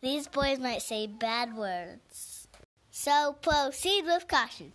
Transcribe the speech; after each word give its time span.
These 0.00 0.28
boys 0.28 0.60
might 0.60 0.82
say 0.82 1.08
bad 1.08 1.56
words. 1.56 2.46
So 2.92 3.36
proceed 3.42 4.04
with 4.04 4.28
caution. 4.28 4.72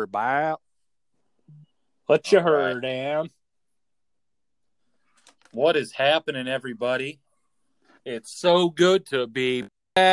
Worry 0.00 0.04
about. 0.04 0.60
What 2.06 2.32
you 2.32 2.38
right. 2.38 2.46
heard, 2.46 2.84
Am? 2.84 3.28
What 5.52 5.76
is 5.76 5.92
happening, 5.92 6.48
everybody? 6.48 7.20
It's 8.04 8.32
so 8.32 8.70
good 8.70 9.06
to 9.06 9.26
be 9.26 9.64
back. 9.94 10.10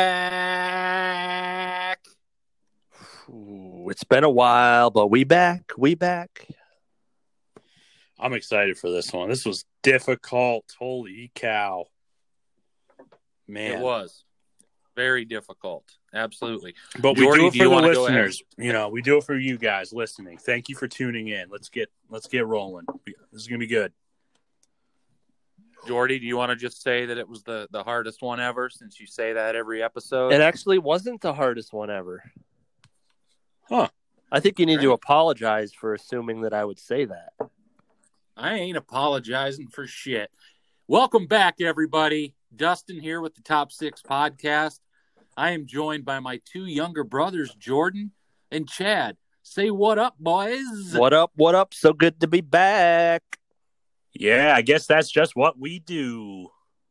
Ooh, 3.28 3.88
it's 3.90 4.04
been 4.04 4.24
a 4.24 4.30
while, 4.30 4.90
but 4.90 5.08
we 5.08 5.24
back. 5.24 5.72
We 5.76 5.94
back. 5.94 6.46
I'm 8.18 8.32
excited 8.32 8.76
for 8.76 8.90
this 8.90 9.12
one. 9.12 9.28
This 9.28 9.44
was 9.46 9.64
difficult. 9.82 10.64
Holy 10.78 11.30
cow. 11.34 11.84
Man. 13.46 13.78
It 13.78 13.80
was 13.80 14.24
very 14.98 15.24
difficult. 15.24 15.84
Absolutely. 16.12 16.74
But 16.98 17.16
we 17.16 17.22
Jordy, 17.22 17.42
do 17.42 17.46
it 17.46 17.52
do 17.52 17.58
for 17.58 17.62
you 17.62 17.68
the 17.68 17.74
wanna 17.74 17.94
go 17.94 18.06
ahead? 18.06 18.24
listeners. 18.24 18.42
You 18.58 18.72
know, 18.72 18.88
we 18.88 19.00
do 19.00 19.16
it 19.18 19.24
for 19.24 19.38
you 19.38 19.56
guys 19.56 19.92
listening. 19.92 20.38
Thank 20.38 20.68
you 20.68 20.74
for 20.74 20.88
tuning 20.88 21.28
in. 21.28 21.48
Let's 21.50 21.68
get 21.68 21.88
let's 22.10 22.26
get 22.26 22.44
rolling. 22.46 22.84
This 23.06 23.42
is 23.42 23.46
gonna 23.46 23.60
be 23.60 23.68
good. 23.68 23.92
Jordy, 25.86 26.18
do 26.18 26.26
you 26.26 26.36
want 26.36 26.50
to 26.50 26.56
just 26.56 26.82
say 26.82 27.06
that 27.06 27.16
it 27.16 27.28
was 27.28 27.44
the, 27.44 27.68
the 27.70 27.84
hardest 27.84 28.20
one 28.20 28.40
ever 28.40 28.68
since 28.68 28.98
you 28.98 29.06
say 29.06 29.34
that 29.34 29.54
every 29.54 29.82
episode? 29.82 30.32
It 30.32 30.40
actually 30.40 30.78
wasn't 30.78 31.20
the 31.20 31.32
hardest 31.32 31.72
one 31.72 31.90
ever. 31.90 32.24
Huh. 33.68 33.88
I 34.32 34.40
think 34.40 34.58
you 34.58 34.66
need 34.66 34.80
to 34.80 34.90
apologize 34.92 35.72
for 35.72 35.94
assuming 35.94 36.40
that 36.42 36.52
I 36.52 36.64
would 36.64 36.80
say 36.80 37.04
that. 37.04 37.32
I 38.36 38.54
ain't 38.54 38.76
apologizing 38.76 39.68
for 39.68 39.86
shit. 39.86 40.30
Welcome 40.88 41.26
back, 41.26 41.60
everybody. 41.60 42.34
Dustin 42.54 42.98
here 43.00 43.20
with 43.20 43.34
the 43.34 43.42
Top 43.42 43.70
Six 43.70 44.02
Podcast. 44.02 44.80
I 45.38 45.52
am 45.52 45.66
joined 45.66 46.04
by 46.04 46.18
my 46.18 46.40
two 46.44 46.66
younger 46.66 47.04
brothers, 47.04 47.54
Jordan 47.54 48.10
and 48.50 48.68
Chad. 48.68 49.16
Say 49.44 49.70
what 49.70 49.96
up, 49.96 50.16
boys. 50.18 50.92
What 50.92 51.12
up? 51.12 51.30
What 51.36 51.54
up? 51.54 51.72
So 51.72 51.92
good 51.92 52.20
to 52.22 52.26
be 52.26 52.40
back. 52.40 53.22
Yeah, 54.12 54.52
I 54.56 54.62
guess 54.62 54.88
that's 54.88 55.08
just 55.08 55.36
what 55.36 55.56
we 55.56 55.78
do. 55.78 56.48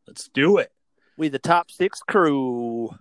Let's 0.08 0.30
do 0.34 0.60
it. 0.60 0.72
We 1.18 1.28
the 1.28 1.40
top 1.40 1.72
six 1.72 2.00
crew. 2.00 2.96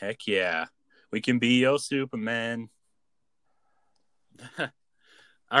Heck 0.00 0.26
yeah. 0.26 0.66
We 1.12 1.20
can 1.20 1.38
be 1.38 1.60
your 1.60 1.78
Superman. 1.78 2.68
All 4.58 4.68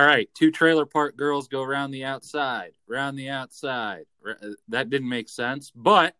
right, 0.04 0.28
two 0.34 0.50
trailer 0.50 0.86
park 0.86 1.16
girls 1.16 1.46
go 1.46 1.62
around 1.62 1.92
the 1.92 2.04
outside, 2.04 2.72
around 2.90 3.14
the 3.14 3.28
outside. 3.28 4.06
Uh, 4.28 4.34
That 4.66 4.90
didn't 4.90 5.08
make 5.08 5.28
sense, 5.28 5.70
but 5.72 6.16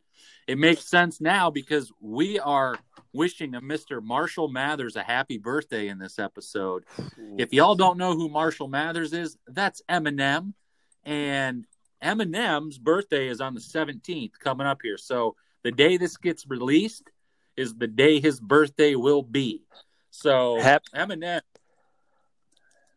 it 0.49 0.59
makes 0.59 0.85
sense 0.85 1.21
now 1.21 1.51
because 1.51 1.93
we 2.01 2.39
are 2.41 2.77
wishing 3.13 3.55
a 3.55 3.61
Mr. 3.61 4.03
Marshall 4.03 4.49
Mathers 4.49 4.97
a 4.97 5.03
happy 5.03 5.39
birthday 5.39 5.89
in 5.89 5.99
this 5.99 6.19
episode. 6.19 6.85
If 7.37 7.53
y'all 7.53 7.75
don't 7.75 7.99
know 7.99 8.15
who 8.15 8.29
Marshall 8.29 8.69
Mathers 8.69 9.13
is, 9.13 9.37
that's 9.47 9.83
Eminem. 9.89 10.55
And 11.05 11.67
Eminem's 12.03 12.79
birthday 12.79 13.29
is 13.29 13.41
on 13.41 13.55
the 13.55 13.61
17th 13.61 14.39
coming 14.39 14.67
up 14.67 14.81
here. 14.83 14.97
So 14.97 15.37
the 15.63 15.71
day 15.71 15.99
this 15.99 16.17
gets 16.17 16.47
released 16.47 17.11
is 17.57 17.75
the 17.75 17.87
day 17.87 18.19
his 18.19 18.41
birthday 18.41 18.95
will 18.95 19.23
be. 19.23 19.63
So 20.11 20.59
Hap- 20.61 20.85
Eminem 20.95 21.43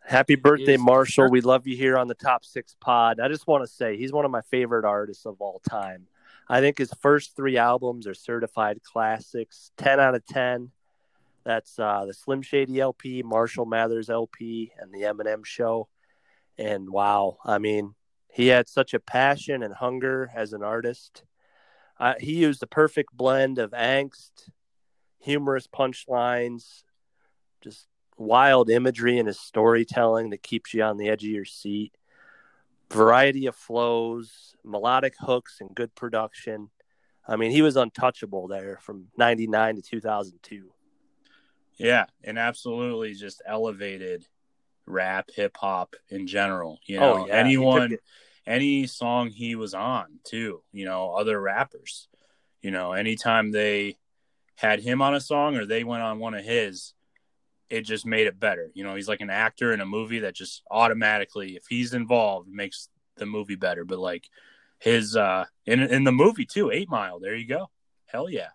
Happy 0.03 0.35
birthday, 0.35 0.77
Marshall. 0.77 1.29
We 1.29 1.41
love 1.41 1.67
you 1.67 1.77
here 1.77 1.97
on 1.97 2.07
the 2.07 2.15
Top 2.15 2.43
Six 2.43 2.75
Pod. 2.79 3.19
I 3.19 3.27
just 3.27 3.45
want 3.45 3.63
to 3.63 3.67
say 3.67 3.97
he's 3.97 4.11
one 4.11 4.25
of 4.25 4.31
my 4.31 4.41
favorite 4.41 4.83
artists 4.83 5.25
of 5.25 5.39
all 5.39 5.61
time. 5.69 6.07
I 6.49 6.59
think 6.59 6.77
his 6.77 6.93
first 7.01 7.35
three 7.35 7.57
albums 7.57 8.07
are 8.07 8.13
certified 8.13 8.81
classics, 8.83 9.71
10 9.77 9.99
out 9.99 10.15
of 10.15 10.25
10. 10.25 10.71
That's 11.43 11.79
uh, 11.79 12.05
the 12.05 12.13
Slim 12.13 12.41
Shady 12.41 12.79
LP, 12.79 13.23
Marshall 13.23 13.65
Mathers 13.65 14.09
LP, 14.09 14.71
and 14.77 14.91
the 14.91 15.03
Eminem 15.03 15.45
Show. 15.45 15.87
And 16.57 16.89
wow, 16.89 17.37
I 17.43 17.57
mean, 17.57 17.95
he 18.29 18.47
had 18.47 18.67
such 18.67 18.93
a 18.93 18.99
passion 18.99 19.63
and 19.63 19.73
hunger 19.73 20.29
as 20.35 20.53
an 20.53 20.63
artist. 20.63 21.23
Uh, 21.99 22.13
he 22.19 22.33
used 22.33 22.61
the 22.61 22.67
perfect 22.67 23.15
blend 23.15 23.59
of 23.59 23.71
angst, 23.71 24.49
humorous 25.19 25.67
punchlines, 25.67 26.83
just 27.61 27.87
wild 28.17 28.69
imagery 28.69 29.17
in 29.17 29.25
his 29.25 29.39
storytelling 29.39 30.29
that 30.29 30.43
keeps 30.43 30.73
you 30.73 30.83
on 30.83 30.97
the 30.97 31.09
edge 31.09 31.23
of 31.23 31.29
your 31.29 31.45
seat. 31.45 31.93
Variety 32.91 33.45
of 33.47 33.55
flows, 33.55 34.55
melodic 34.63 35.13
hooks, 35.19 35.57
and 35.61 35.73
good 35.73 35.93
production. 35.95 36.69
I 37.27 37.35
mean, 37.35 37.51
he 37.51 37.61
was 37.61 37.77
untouchable 37.77 38.47
there 38.47 38.79
from 38.81 39.07
99 39.17 39.77
to 39.77 39.81
2002. 39.81 40.71
Yeah, 41.77 42.05
and 42.23 42.37
absolutely 42.37 43.13
just 43.13 43.41
elevated 43.45 44.27
rap, 44.85 45.29
hip 45.33 45.57
hop 45.57 45.95
in 46.09 46.27
general. 46.27 46.79
You 46.85 46.97
oh, 46.97 46.99
know, 46.99 47.23
Oh, 47.23 47.27
yeah, 47.27 47.33
anyone, 47.35 47.97
any 48.45 48.87
song 48.87 49.29
he 49.29 49.55
was 49.55 49.73
on 49.73 50.19
too. 50.23 50.61
You 50.71 50.85
know, 50.85 51.13
other 51.13 51.39
rappers. 51.39 52.07
You 52.61 52.71
know, 52.71 52.91
anytime 52.91 53.51
they 53.51 53.97
had 54.55 54.79
him 54.79 55.01
on 55.01 55.15
a 55.15 55.21
song 55.21 55.55
or 55.55 55.65
they 55.65 55.83
went 55.83 56.03
on 56.03 56.19
one 56.19 56.33
of 56.33 56.45
his, 56.45 56.93
it 57.71 57.81
just 57.81 58.05
made 58.05 58.27
it 58.27 58.39
better. 58.39 58.69
You 58.73 58.83
know, 58.83 58.95
he's 58.95 59.07
like 59.07 59.21
an 59.21 59.29
actor 59.29 59.71
in 59.73 59.81
a 59.81 59.85
movie 59.85 60.19
that 60.19 60.35
just 60.35 60.61
automatically, 60.69 61.55
if 61.55 61.63
he's 61.69 61.93
involved, 61.93 62.49
makes 62.49 62.89
the 63.15 63.25
movie 63.25 63.55
better. 63.55 63.85
But 63.85 63.99
like 63.99 64.27
his 64.79 65.15
uh 65.15 65.45
in 65.65 65.79
in 65.81 66.03
the 66.03 66.11
movie 66.11 66.45
too, 66.45 66.71
Eight 66.71 66.89
Mile. 66.89 67.19
There 67.19 67.35
you 67.35 67.47
go. 67.47 67.69
Hell 68.05 68.29
yeah. 68.29 68.49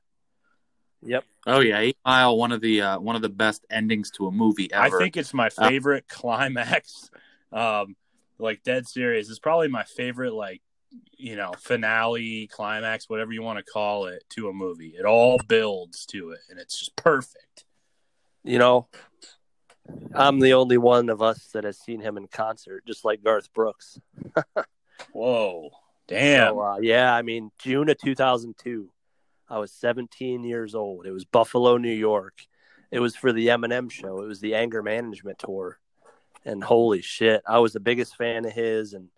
Yep. 1.02 1.24
Oh 1.46 1.60
yeah, 1.60 1.78
Eight 1.78 1.98
Mile, 2.04 2.36
one 2.36 2.52
of 2.52 2.60
the 2.60 2.82
uh, 2.82 2.98
one 2.98 3.16
of 3.16 3.22
the 3.22 3.28
best 3.28 3.64
endings 3.70 4.10
to 4.12 4.26
a 4.26 4.32
movie 4.32 4.72
ever. 4.72 4.96
I 4.96 4.98
think 4.98 5.16
it's 5.16 5.34
my 5.34 5.48
Uh, 5.56 5.68
favorite 5.68 6.06
climax. 6.08 7.10
Um, 7.52 7.96
like 8.38 8.62
dead 8.64 8.86
serious. 8.88 9.30
It's 9.30 9.38
probably 9.38 9.68
my 9.68 9.84
favorite, 9.84 10.32
like 10.34 10.62
you 11.16 11.36
know, 11.36 11.52
finale, 11.58 12.48
climax, 12.48 13.08
whatever 13.08 13.32
you 13.32 13.42
want 13.42 13.58
to 13.58 13.64
call 13.70 14.06
it, 14.06 14.24
to 14.30 14.48
a 14.48 14.52
movie. 14.52 14.94
It 14.98 15.04
all 15.04 15.38
builds 15.46 16.06
to 16.06 16.30
it, 16.30 16.40
and 16.50 16.58
it's 16.58 16.78
just 16.78 16.96
perfect. 16.96 17.65
You 18.46 18.58
know, 18.58 18.86
I'm 20.14 20.38
the 20.38 20.54
only 20.54 20.78
one 20.78 21.08
of 21.08 21.20
us 21.20 21.48
that 21.52 21.64
has 21.64 21.78
seen 21.78 22.00
him 22.00 22.16
in 22.16 22.28
concert, 22.28 22.86
just 22.86 23.04
like 23.04 23.24
Garth 23.24 23.52
Brooks. 23.52 23.98
Whoa, 25.12 25.70
damn! 26.06 26.54
So, 26.54 26.60
uh, 26.60 26.78
yeah, 26.80 27.12
I 27.12 27.22
mean, 27.22 27.50
June 27.58 27.88
of 27.88 27.98
2002, 27.98 28.88
I 29.48 29.58
was 29.58 29.72
17 29.72 30.44
years 30.44 30.76
old. 30.76 31.06
It 31.06 31.12
was 31.12 31.24
Buffalo, 31.24 31.76
New 31.76 31.92
York. 31.92 32.46
It 32.92 33.00
was 33.00 33.16
for 33.16 33.32
the 33.32 33.48
Eminem 33.48 33.90
show. 33.90 34.22
It 34.22 34.28
was 34.28 34.40
the 34.40 34.54
anger 34.54 34.82
management 34.82 35.40
tour. 35.40 35.78
And 36.44 36.62
holy 36.62 37.02
shit, 37.02 37.42
I 37.48 37.58
was 37.58 37.72
the 37.72 37.80
biggest 37.80 38.16
fan 38.16 38.44
of 38.44 38.52
his. 38.52 38.92
And 38.92 39.08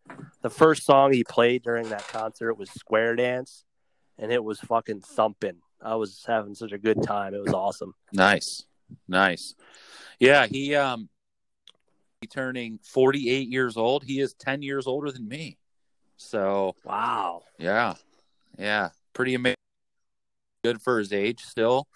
the 0.40 0.48
first 0.48 0.86
song 0.86 1.12
he 1.12 1.22
played 1.22 1.62
during 1.62 1.90
that 1.90 2.08
concert 2.08 2.54
was 2.54 2.70
Square 2.70 3.16
Dance, 3.16 3.64
and 4.19 4.32
it 4.32 4.42
was 4.42 4.58
fucking 4.60 5.02
thumping. 5.02 5.58
I 5.82 5.96
was 5.96 6.24
having 6.26 6.54
such 6.54 6.72
a 6.72 6.78
good 6.78 7.02
time. 7.02 7.34
It 7.34 7.42
was 7.42 7.52
awesome. 7.52 7.94
nice, 8.14 8.64
nice. 9.06 9.55
Yeah, 10.19 10.46
he 10.46 10.75
um, 10.75 11.08
he 12.20 12.26
turning 12.26 12.79
forty 12.82 13.31
eight 13.31 13.49
years 13.49 13.76
old. 13.76 14.05
He 14.05 14.20
is 14.20 14.35
ten 14.35 14.62
years 14.62 14.87
older 14.87 15.11
than 15.11 15.29
me. 15.29 15.56
So 16.17 16.75
Wow. 16.85 17.43
yeah, 17.58 17.94
yeah, 18.58 18.90
pretty 19.12 19.35
amazing. 19.35 19.55
Good 20.64 20.82
for 20.82 20.99
his 20.99 21.12
age, 21.12 21.43
still. 21.44 21.87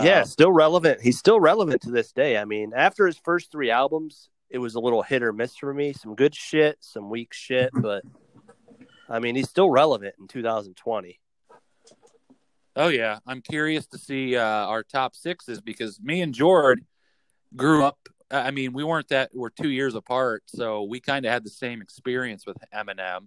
yeah, 0.00 0.20
Uh, 0.20 0.24
still 0.24 0.50
relevant. 0.52 1.02
He's 1.02 1.18
still 1.18 1.38
relevant 1.38 1.82
to 1.82 1.90
this 1.90 2.12
day. 2.12 2.38
I 2.38 2.46
mean, 2.46 2.72
after 2.74 3.06
his 3.06 3.18
first 3.18 3.52
three 3.52 3.70
albums, 3.70 4.30
it 4.48 4.58
was 4.58 4.74
a 4.74 4.80
little 4.80 5.02
hit 5.02 5.22
or 5.22 5.32
miss 5.34 5.54
for 5.56 5.74
me. 5.74 5.92
Some 5.92 6.14
good 6.14 6.34
shit, 6.34 6.78
some 6.80 7.10
weak 7.10 7.34
shit, 7.34 7.70
but 7.74 8.02
I 9.08 9.18
mean, 9.18 9.36
he's 9.36 9.50
still 9.50 9.68
relevant 9.68 10.14
in 10.18 10.26
2020. 10.28 11.19
Oh 12.80 12.88
yeah, 12.88 13.18
I'm 13.26 13.42
curious 13.42 13.86
to 13.88 13.98
see 13.98 14.36
uh, 14.36 14.42
our 14.42 14.82
top 14.82 15.14
sixes 15.14 15.60
because 15.60 16.00
me 16.00 16.22
and 16.22 16.32
Jord 16.32 16.82
grew 17.54 17.84
up. 17.84 17.98
I 18.30 18.52
mean, 18.52 18.72
we 18.72 18.84
weren't 18.84 19.08
that 19.08 19.32
we're 19.34 19.50
two 19.50 19.68
years 19.68 19.94
apart, 19.94 20.44
so 20.46 20.84
we 20.84 20.98
kind 20.98 21.26
of 21.26 21.30
had 21.32 21.44
the 21.44 21.50
same 21.50 21.82
experience 21.82 22.46
with 22.46 22.56
Eminem. 22.74 23.26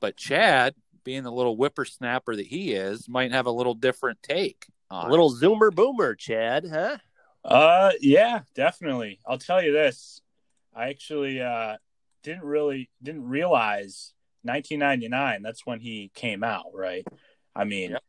But 0.00 0.16
Chad, 0.16 0.74
being 1.04 1.22
the 1.22 1.30
little 1.30 1.54
whippersnapper 1.54 2.34
that 2.36 2.46
he 2.46 2.72
is, 2.72 3.10
might 3.10 3.30
have 3.30 3.44
a 3.44 3.50
little 3.50 3.74
different 3.74 4.22
take. 4.22 4.64
On 4.90 5.04
A 5.04 5.08
it. 5.08 5.10
little 5.10 5.34
zoomer 5.34 5.70
boomer, 5.70 6.14
Chad, 6.14 6.64
huh? 6.72 6.96
Uh, 7.44 7.92
yeah, 8.00 8.40
definitely. 8.54 9.20
I'll 9.26 9.36
tell 9.36 9.62
you 9.62 9.70
this. 9.72 10.22
I 10.74 10.88
actually 10.88 11.42
uh 11.42 11.76
didn't 12.22 12.44
really 12.44 12.88
didn't 13.02 13.28
realize 13.28 14.14
1999. 14.44 15.42
That's 15.42 15.66
when 15.66 15.80
he 15.80 16.10
came 16.14 16.42
out, 16.42 16.70
right? 16.72 17.06
I 17.54 17.64
mean, 17.64 17.90
Yep. 17.90 18.02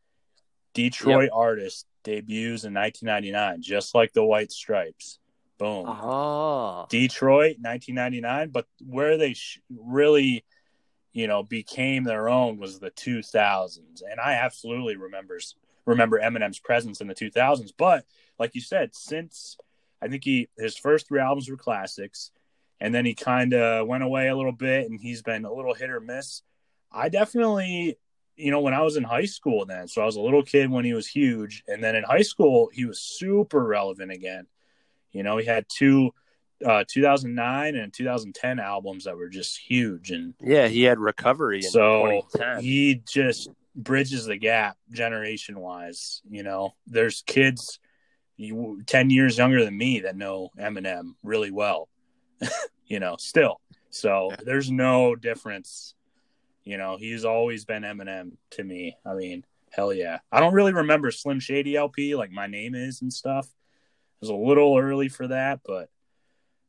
Detroit 0.74 1.30
artist 1.34 1.86
debuts 2.04 2.64
in 2.64 2.74
1999, 2.74 3.62
just 3.62 3.96
like 3.96 4.14
the 4.14 4.24
White 4.24 4.52
Stripes. 4.52 5.20
Boom. 5.58 5.86
Oh. 5.88 6.86
Detroit, 6.90 7.58
1999. 7.60 8.50
But 8.50 8.66
where 8.86 9.18
they 9.18 9.34
sh- 9.34 9.60
really, 9.70 10.46
you 11.12 11.28
know, 11.28 11.44
became 11.44 12.04
their 12.06 12.30
own 12.30 12.58
was 12.58 12.80
the 12.80 12.92
2000s, 12.92 14.02
and 14.10 14.20
I 14.20 14.34
absolutely 14.34 14.96
remembers 14.96 15.56
remember 15.86 16.20
Eminem's 16.20 16.60
presence 16.60 17.02
in 17.02 17.08
the 17.08 17.16
2000s. 17.16 17.72
But 17.78 18.06
like 18.38 18.56
you 18.56 18.62
said, 18.62 18.96
since 18.96 19.58
I 20.02 20.08
think 20.08 20.24
he 20.24 20.48
his 20.58 20.78
first 20.78 21.08
three 21.08 21.20
albums 21.20 21.50
were 21.50 21.58
classics, 21.58 22.32
and 22.80 22.94
then 22.94 23.06
he 23.06 23.14
kind 23.14 23.54
of 23.54 23.88
went 23.88 24.04
away 24.04 24.30
a 24.30 24.36
little 24.38 24.54
bit, 24.54 24.90
and 24.90 25.00
he's 25.00 25.22
been 25.22 25.46
a 25.46 25.54
little 25.54 25.74
hit 25.74 25.90
or 25.90 26.00
miss. 26.00 26.42
I 26.92 27.10
definitely. 27.10 27.98
You 28.40 28.52
know, 28.52 28.62
when 28.62 28.74
I 28.74 28.82
was 28.82 28.96
in 28.96 29.04
high 29.04 29.26
school, 29.26 29.66
then, 29.66 29.88
so 29.88 30.02
I 30.02 30.06
was 30.06 30.16
a 30.16 30.22
little 30.22 30.44
kid 30.44 30.70
when 30.70 30.86
he 30.86 30.94
was 30.94 31.08
huge. 31.08 31.64
And 31.68 31.84
then 31.84 31.96
in 31.96 32.04
high 32.04 32.22
school, 32.22 32.70
he 32.74 32.86
was 32.86 33.00
super 33.00 33.64
relevant 33.64 34.12
again. 34.12 34.48
You 35.12 35.24
know, 35.24 35.38
he 35.38 35.46
had 35.46 35.66
two 35.68 36.12
uh, 36.66 36.84
2009 36.88 37.76
and 37.76 37.94
2010 37.94 38.60
albums 38.60 39.06
that 39.06 39.16
were 39.16 39.30
just 39.30 39.58
huge, 39.58 40.12
and 40.12 40.34
Yeah, 40.42 40.68
he 40.68 40.84
had 40.84 41.00
recovery 41.00 41.58
in 41.58 41.72
so 41.72 42.24
2010. 42.34 42.62
he 42.62 43.02
just 43.08 43.50
bridges 43.76 44.26
the 44.26 44.38
gap 44.38 44.78
generation 44.92 45.60
wise. 45.60 46.22
You 46.30 46.44
know, 46.44 46.76
there's 46.86 47.24
kids 47.26 47.80
you, 48.38 48.82
10 48.86 49.10
years 49.10 49.38
younger 49.38 49.64
than 49.64 49.78
me 49.78 50.02
that 50.02 50.16
know 50.16 50.50
Eminem 50.58 51.14
really 51.24 51.52
well. 51.52 51.90
you 52.88 53.00
know, 53.00 53.16
still. 53.18 53.60
So 53.90 54.32
there's 54.46 54.72
no 54.72 55.16
difference. 55.16 55.96
You 56.64 56.78
know, 56.78 56.98
he's 56.98 57.26
always 57.26 57.66
been 57.66 57.84
Eminem 57.84 58.34
to 58.52 58.64
me. 58.64 58.98
I 59.06 59.14
mean, 59.14 59.46
hell 59.72 59.94
yeah. 59.94 60.20
I 60.32 60.40
don't 60.40 60.54
really 60.54 60.74
remember 60.74 61.12
Slim 61.12 61.40
Shady 61.40 61.76
LP 61.76 62.16
like 62.16 62.32
my 62.32 62.48
name 62.48 62.76
is 62.76 63.02
and 63.02 63.12
stuff. 63.12 63.46
It 63.46 64.22
was 64.22 64.30
a 64.30 64.36
little 64.36 64.78
early 64.78 65.10
for 65.10 65.28
that, 65.28 65.62
but 65.66 65.90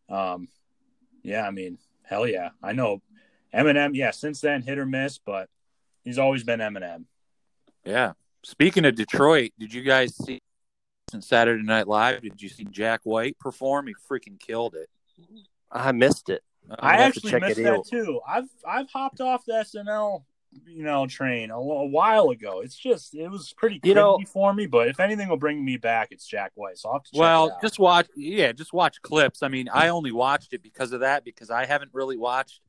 um 0.08 0.48
yeah, 1.22 1.46
I 1.46 1.50
mean, 1.50 1.78
hell 2.02 2.26
yeah. 2.26 2.50
I 2.62 2.72
know 2.72 3.02
Eminem, 3.54 3.94
yeah, 3.94 4.10
since 4.10 4.40
then 4.40 4.62
hit 4.62 4.78
or 4.78 4.86
miss, 4.86 5.18
but 5.18 5.48
he's 6.04 6.18
always 6.18 6.44
been 6.44 6.60
Eminem. 6.60 7.04
Yeah. 7.84 8.12
Speaking 8.42 8.84
of 8.84 8.94
Detroit, 8.94 9.52
did 9.58 9.74
you 9.74 9.82
guys 9.82 10.16
see 10.16 10.40
on 11.12 11.20
Saturday 11.20 11.62
Night 11.62 11.88
Live? 11.88 12.22
Did 12.22 12.40
you 12.40 12.48
see 12.48 12.64
Jack 12.64 13.00
White 13.04 13.38
perform? 13.38 13.88
He 13.88 13.94
freaking 14.10 14.38
killed 14.38 14.74
it. 14.74 14.88
I 15.70 15.92
missed 15.92 16.28
it. 16.30 16.42
I 16.78 16.96
have 16.96 17.08
actually 17.16 17.40
missed 17.40 17.56
that 17.62 17.74
out. 17.74 17.86
too. 17.86 18.20
I've 18.28 18.48
I've 18.66 18.90
hopped 18.90 19.20
off 19.20 19.44
the 19.44 19.52
SNL 19.54 20.22
you 20.66 20.82
know 20.82 21.06
train 21.06 21.50
a, 21.50 21.56
a 21.58 21.86
while 21.86 22.30
ago. 22.30 22.60
It's 22.60 22.76
just 22.76 23.14
it 23.14 23.28
was 23.28 23.52
pretty 23.56 23.78
cringy 23.80 23.86
You 23.88 23.94
know- 23.94 24.18
for 24.26 24.52
me, 24.52 24.66
but 24.66 24.88
if 24.88 24.98
anything 25.00 25.28
will 25.28 25.36
bring 25.36 25.64
me 25.64 25.76
back, 25.76 26.08
it's 26.10 26.26
Jack 26.26 26.52
White. 26.54 26.78
So 26.78 26.88
I'll 26.88 26.94
have 26.94 27.04
to 27.04 27.10
check 27.12 27.16
it 27.18 27.20
Well, 27.20 27.52
out. 27.52 27.60
just 27.62 27.78
watch. 27.78 28.08
Yeah, 28.16 28.52
just 28.52 28.72
watch 28.72 29.00
clips. 29.02 29.42
I 29.42 29.48
mean, 29.48 29.68
I 29.72 29.88
only 29.88 30.12
watched 30.12 30.52
it 30.52 30.62
because 30.62 30.92
of 30.92 31.00
that 31.00 31.24
because 31.24 31.50
I 31.50 31.66
haven't 31.66 31.90
really 31.92 32.16
watched. 32.16 32.60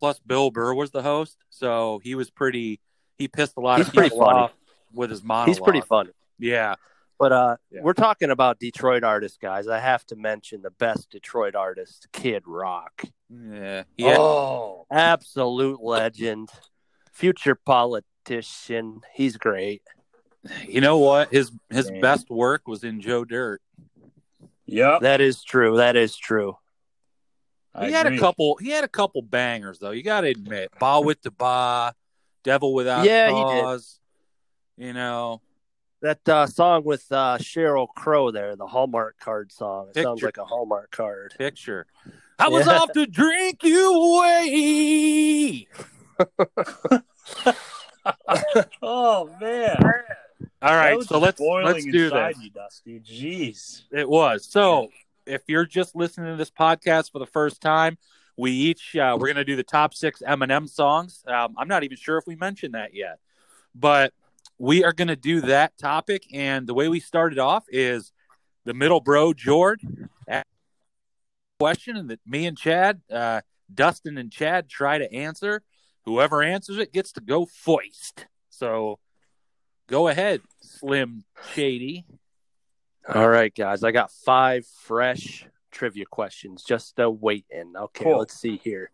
Plus, 0.00 0.20
Bill 0.20 0.50
Burr 0.52 0.74
was 0.74 0.90
the 0.92 1.02
host, 1.02 1.36
so 1.50 2.00
he 2.04 2.14
was 2.14 2.30
pretty. 2.30 2.80
He 3.18 3.26
pissed 3.26 3.54
a 3.56 3.60
lot 3.60 3.78
He's 3.78 3.88
of 3.88 3.94
people 3.94 4.22
off 4.22 4.52
with 4.94 5.10
his 5.10 5.24
monologue. 5.24 5.48
He's 5.48 5.58
pretty 5.60 5.80
funny. 5.80 6.10
Yeah, 6.38 6.76
But 7.18 7.32
uh, 7.32 7.56
Yeah. 7.70 7.80
we're 7.82 7.94
talking 7.94 8.30
about 8.30 8.58
Detroit 8.60 9.02
artists, 9.02 9.38
guys. 9.40 9.66
I 9.66 9.80
have 9.80 10.04
to 10.06 10.16
mention 10.16 10.62
the 10.62 10.70
best 10.70 11.10
Detroit 11.10 11.54
artist, 11.56 12.06
Kid 12.12 12.44
Rock. 12.46 13.02
yeah, 13.28 13.82
yeah. 13.96 14.16
Oh, 14.18 14.86
Absolute 14.90 15.82
legend, 15.82 16.50
future 17.12 17.54
politician. 17.56 19.00
He's 19.14 19.36
great. 19.36 19.82
You 20.66 20.80
know 20.80 20.98
what? 20.98 21.30
His 21.32 21.50
his 21.68 21.90
Man. 21.90 22.00
best 22.00 22.30
work 22.30 22.68
was 22.68 22.84
in 22.84 23.00
Joe 23.00 23.24
Dirt. 23.24 23.60
Yeah. 24.66 24.98
That 25.00 25.20
is 25.20 25.42
true. 25.42 25.78
That 25.78 25.96
is 25.96 26.16
true. 26.16 26.56
I 27.74 27.86
He 27.86 27.92
had 27.92 28.06
a 28.06 28.16
couple. 28.18 28.56
He 28.60 28.70
had 28.70 28.84
a 28.84 28.88
couple 28.88 29.22
bangers 29.22 29.78
though. 29.78 29.90
You 29.90 30.02
got 30.02 30.22
to 30.22 30.28
admit, 30.28 30.70
"Bawitdaba," 30.80 31.92
"Devil 32.44 32.72
Without 32.74 33.04
Yeah, 33.04 33.28
he 33.30 33.34
did. 33.54 33.62
Cause." 33.64 33.98
You 34.76 34.92
know, 34.92 35.42
That 36.00 36.28
uh, 36.28 36.46
song 36.46 36.84
with 36.84 37.04
uh, 37.10 37.38
Sheryl 37.38 37.88
Crow 37.96 38.30
there, 38.30 38.54
the 38.54 38.66
Hallmark 38.68 39.18
card 39.18 39.50
song. 39.50 39.88
It 39.94 40.02
sounds 40.02 40.22
like 40.22 40.36
a 40.36 40.44
Hallmark 40.44 40.92
card. 40.92 41.34
picture. 41.36 41.86
I 42.38 42.48
was 42.48 42.66
Yeah. 42.66 42.78
off 42.78 42.92
to 42.92 43.04
drink 43.06 43.64
you 43.64 43.92
away. 43.94 45.66
Oh 48.80 49.30
man! 49.40 49.76
All 49.82 49.92
That 50.70 50.76
right, 50.76 50.96
was 50.96 51.08
so 51.08 51.18
let's 51.18 51.38
let's 51.40 51.84
do 51.84 52.04
inside 52.04 52.36
this. 52.36 52.44
you, 52.44 52.50
Dusty. 52.50 53.00
Jeez. 53.00 53.82
It 53.92 54.08
was 54.08 54.46
so. 54.50 54.88
If 55.26 55.42
you're 55.46 55.66
just 55.66 55.94
listening 55.94 56.30
to 56.30 56.36
this 56.36 56.50
podcast 56.50 57.12
for 57.12 57.18
the 57.18 57.26
first 57.26 57.60
time, 57.60 57.98
we 58.38 58.52
each 58.52 58.96
uh, 58.96 59.16
we're 59.20 59.26
gonna 59.26 59.44
do 59.44 59.56
the 59.56 59.62
top 59.62 59.92
six 59.92 60.22
Eminem 60.26 60.66
songs. 60.68 61.22
Um, 61.26 61.54
I'm 61.58 61.68
not 61.68 61.84
even 61.84 61.98
sure 61.98 62.16
if 62.16 62.26
we 62.26 62.34
mentioned 62.36 62.72
that 62.74 62.94
yet, 62.94 63.18
but 63.74 64.14
we 64.58 64.84
are 64.84 64.92
gonna 64.92 65.16
do 65.16 65.40
that 65.42 65.76
topic. 65.78 66.24
And 66.32 66.66
the 66.66 66.74
way 66.74 66.88
we 66.88 67.00
started 67.00 67.38
off 67.38 67.64
is 67.68 68.12
the 68.64 68.74
middle 68.74 69.00
bro 69.00 69.32
Jord 69.32 69.80
question, 71.58 71.96
and 71.96 72.10
that 72.10 72.20
me 72.26 72.46
and 72.46 72.56
Chad, 72.56 73.00
uh, 73.10 73.40
Dustin 73.72 74.16
and 74.18 74.30
Chad 74.30 74.68
try 74.68 74.98
to 74.98 75.12
answer. 75.12 75.62
Whoever 76.04 76.42
answers 76.42 76.78
it 76.78 76.92
gets 76.92 77.12
to 77.12 77.20
go 77.20 77.46
foist. 77.46 78.26
So 78.48 78.98
go 79.88 80.08
ahead, 80.08 80.40
Slim 80.62 81.24
Shady. 81.52 82.06
All 83.12 83.28
right, 83.28 83.54
guys. 83.54 83.84
I 83.84 83.90
got 83.90 84.10
five 84.10 84.66
fresh 84.66 85.46
trivia 85.70 86.06
questions 86.06 86.62
just 86.62 86.98
uh, 87.00 87.10
waiting. 87.10 87.72
Okay, 87.76 88.04
Cool. 88.04 88.18
let's 88.18 88.34
see 88.38 88.60
here. 88.62 88.90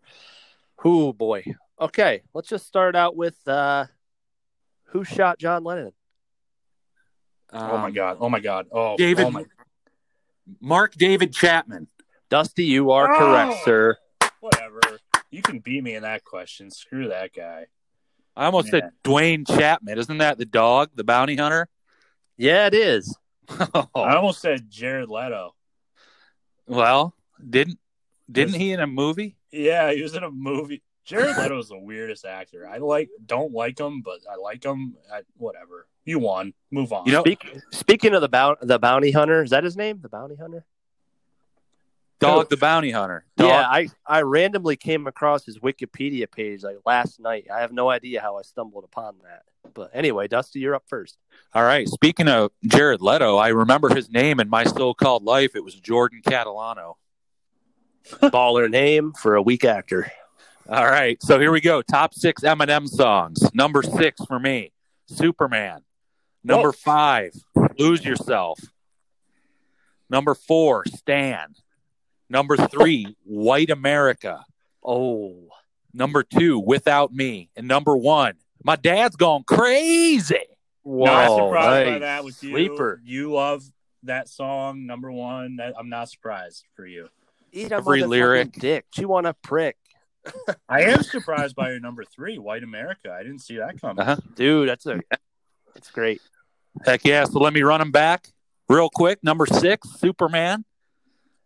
Who 0.78 1.12
boy. 1.12 1.44
Okay, 1.80 2.22
let's 2.34 2.48
just 2.48 2.66
start 2.66 2.96
out 2.96 3.16
with 3.16 3.36
uh, 3.46 3.86
who 4.94 5.04
shot 5.04 5.38
John 5.38 5.62
Lennon? 5.64 5.92
oh 7.52 7.78
my 7.78 7.86
Um, 7.88 7.92
god. 7.92 8.16
Oh 8.20 8.28
my 8.30 8.40
god. 8.40 8.66
Oh, 8.72 8.96
David 8.96 9.26
Oh 9.26 9.30
my. 9.30 9.44
Mark 10.60 10.94
David 10.94 11.32
Chapman. 11.34 11.88
Dusty, 12.30 12.64
you 12.64 12.90
are 12.92 13.12
Oh! 13.14 13.18
correct, 13.18 13.64
sir. 13.64 13.96
Whatever. 14.40 14.80
You 15.30 15.42
can 15.42 15.58
beat 15.58 15.82
me 15.82 15.94
in 15.94 16.02
that 16.02 16.24
question. 16.24 16.70
Screw 16.70 17.08
that 17.08 17.32
guy. 17.34 17.66
I 18.36 18.46
almost 18.46 18.68
said 18.68 18.90
Duane 19.02 19.44
Chapman. 19.44 19.98
Isn't 19.98 20.18
that 20.18 20.38
the 20.38 20.44
dog, 20.44 20.90
the 20.94 21.04
bounty 21.04 21.36
hunter? 21.36 21.68
Yeah, 22.36 22.66
it 22.66 22.74
is. 22.74 23.16
I 23.48 23.86
almost 23.94 24.40
said 24.40 24.70
Jared 24.70 25.08
Leto. 25.08 25.54
well, 26.66 27.14
didn't 27.48 27.78
didn't 28.30 28.54
he 28.54 28.72
in 28.72 28.80
a 28.80 28.86
movie? 28.86 29.36
Yeah, 29.52 29.92
he 29.92 30.02
was 30.02 30.14
in 30.14 30.22
a 30.24 30.30
movie. 30.30 30.82
Jared 31.04 31.36
Leto 31.36 31.58
is 31.58 31.68
the 31.68 31.78
weirdest 31.78 32.24
actor. 32.24 32.66
I 32.66 32.78
like, 32.78 33.10
don't 33.26 33.52
like 33.52 33.78
him, 33.78 34.00
but 34.00 34.20
I 34.30 34.36
like 34.36 34.64
him. 34.64 34.96
I, 35.12 35.20
whatever. 35.36 35.86
You 36.04 36.18
won. 36.18 36.54
Move 36.70 36.92
on. 36.92 37.06
You 37.06 37.12
know, 37.12 37.22
Speak, 37.22 37.46
speaking 37.70 38.14
of 38.14 38.20
the 38.22 38.28
bounty, 38.28 38.66
the 38.66 38.78
bounty 38.78 39.10
hunter, 39.10 39.42
is 39.42 39.50
that 39.50 39.64
his 39.64 39.76
name? 39.76 40.00
The 40.02 40.08
bounty 40.08 40.36
hunter? 40.36 40.64
Dog 42.20 42.48
the 42.48 42.56
bounty 42.56 42.90
hunter. 42.90 43.26
Dog. 43.36 43.48
Yeah, 43.48 43.68
I, 43.68 43.88
I 44.06 44.22
randomly 44.22 44.76
came 44.76 45.06
across 45.06 45.44
his 45.44 45.58
Wikipedia 45.58 46.30
page 46.30 46.62
like 46.62 46.78
last 46.86 47.20
night. 47.20 47.48
I 47.52 47.60
have 47.60 47.72
no 47.72 47.90
idea 47.90 48.20
how 48.20 48.38
I 48.38 48.42
stumbled 48.42 48.84
upon 48.84 49.16
that. 49.24 49.42
But 49.74 49.90
anyway, 49.92 50.28
Dusty, 50.28 50.60
you're 50.60 50.74
up 50.74 50.84
first. 50.86 51.18
All 51.52 51.62
right. 51.62 51.88
Speaking 51.88 52.28
of 52.28 52.52
Jared 52.66 53.02
Leto, 53.02 53.36
I 53.36 53.48
remember 53.48 53.94
his 53.94 54.10
name 54.10 54.40
in 54.40 54.48
my 54.48 54.64
so-called 54.64 55.24
life. 55.24 55.56
It 55.56 55.64
was 55.64 55.74
Jordan 55.74 56.22
Catalano. 56.24 56.94
Baller 58.06 58.70
name 58.70 59.12
for 59.12 59.34
a 59.34 59.42
weak 59.42 59.64
actor. 59.64 60.10
All 60.68 60.84
right. 60.84 61.22
So 61.22 61.38
here 61.38 61.52
we 61.52 61.60
go. 61.60 61.82
Top 61.82 62.14
six 62.14 62.42
Eminem 62.42 62.88
songs. 62.88 63.42
Number 63.54 63.82
six 63.82 64.24
for 64.26 64.38
me, 64.38 64.72
Superman. 65.06 65.80
Number 66.42 66.68
Whoa. 66.68 66.72
five, 66.72 67.32
Lose 67.78 68.04
Yourself. 68.04 68.60
Number 70.10 70.34
four, 70.34 70.84
Stan. 70.86 71.54
Number 72.28 72.56
three, 72.56 73.16
White 73.24 73.70
America. 73.70 74.44
Oh, 74.82 75.48
Number 75.92 76.24
two, 76.24 76.58
Without 76.58 77.14
Me. 77.14 77.50
And 77.56 77.68
number 77.68 77.96
one, 77.96 78.34
My 78.64 78.76
Dad's 78.76 79.16
Gone 79.16 79.44
Crazy. 79.44 80.34
Whoa, 80.82 81.04
not 81.04 81.36
surprised 81.36 81.90
by 81.92 81.98
that 82.00 82.24
with 82.24 82.42
you. 82.42 82.50
Sleeper. 82.50 83.00
You 83.04 83.32
love 83.32 83.64
that 84.02 84.28
song, 84.28 84.86
number 84.86 85.10
one. 85.10 85.58
I'm 85.78 85.88
not 85.88 86.10
surprised 86.10 86.64
for 86.74 86.84
you. 86.84 87.08
Eat 87.52 87.70
Every 87.72 88.02
lyric. 88.02 88.52
dick. 88.52 88.86
Chew 88.90 89.14
on 89.14 89.24
a 89.24 89.32
prick. 89.34 89.76
I 90.68 90.82
am 90.82 91.02
surprised 91.02 91.54
by 91.54 91.70
your 91.70 91.80
number 91.80 92.04
three, 92.04 92.38
White 92.38 92.62
America. 92.62 93.12
I 93.12 93.22
didn't 93.22 93.40
see 93.40 93.56
that 93.58 93.80
coming. 93.80 94.00
Uh-huh. 94.00 94.16
Dude, 94.34 94.68
that's 94.68 94.86
a 94.86 95.00
that's 95.74 95.90
great. 95.90 96.20
Heck 96.84 97.04
yeah. 97.04 97.24
So 97.24 97.38
let 97.38 97.52
me 97.52 97.62
run 97.62 97.80
them 97.80 97.92
back 97.92 98.28
real 98.68 98.88
quick. 98.88 99.22
Number 99.22 99.46
six, 99.46 99.88
Superman. 99.98 100.64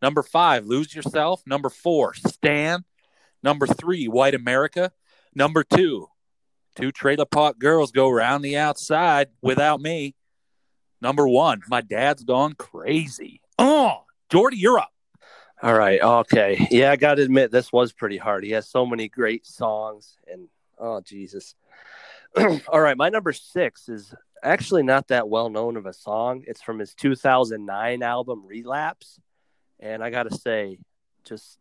Number 0.01 0.23
five, 0.23 0.65
Lose 0.67 0.95
Yourself. 0.95 1.43
Number 1.47 1.69
four, 1.69 2.15
Stan. 2.15 2.85
Number 3.43 3.67
three, 3.67 4.07
White 4.07 4.35
America. 4.35 4.93
Number 5.35 5.65
two, 5.65 6.09
Two 6.79 6.93
Trailer 6.93 7.25
Park 7.25 7.59
Girls 7.59 7.91
Go 7.91 8.09
Round 8.09 8.45
the 8.45 8.57
Outside 8.57 9.29
Without 9.43 9.81
Me. 9.81 10.15
Number 11.01 11.27
one, 11.27 11.61
My 11.69 11.81
Dad's 11.81 12.23
Gone 12.23 12.55
Crazy. 12.55 13.41
Oh, 13.59 14.05
Jordy, 14.31 14.59
you're 14.59 14.79
up. 14.79 14.93
All 15.63 15.75
right. 15.75 16.01
Okay. 16.01 16.69
Yeah, 16.71 16.93
I 16.93 16.97
got 16.97 17.17
to 17.17 17.23
admit 17.23 17.51
this 17.51 17.73
was 17.73 17.93
pretty 17.93 18.17
hard. 18.17 18.45
He 18.45 18.53
has 18.53 18.69
so 18.69 18.87
many 18.87 19.09
great 19.09 19.47
songs, 19.47 20.17
and 20.31 20.49
oh 20.79 21.01
Jesus. 21.01 21.55
All 22.69 22.81
right, 22.81 22.97
my 22.97 23.09
number 23.09 23.33
six 23.33 23.89
is 23.89 24.15
actually 24.43 24.83
not 24.83 25.09
that 25.09 25.29
well 25.29 25.51
known 25.51 25.77
of 25.77 25.87
a 25.87 25.93
song. 25.93 26.45
It's 26.47 26.63
from 26.63 26.79
his 26.79 26.95
2009 26.95 28.03
album 28.03 28.47
Relapse, 28.47 29.19
and 29.81 30.05
I 30.05 30.11
got 30.11 30.25
to 30.25 30.37
say, 30.37 30.79
just 31.25 31.59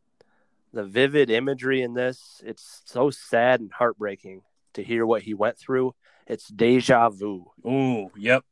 the 0.74 0.84
vivid 0.84 1.30
imagery 1.30 1.82
in 1.82 1.94
this. 1.94 2.42
It's 2.46 2.84
so 2.86 3.10
sad 3.10 3.62
and 3.62 3.72
heartbreaking 3.72 4.42
to 4.74 4.84
hear 4.84 5.06
what 5.06 5.24
he 5.24 5.34
went 5.34 5.58
through. 5.58 5.96
It's 6.28 6.48
deja 6.50 7.10
vu. 7.10 7.46
Ooh, 7.66 8.12
yep. 8.16 8.44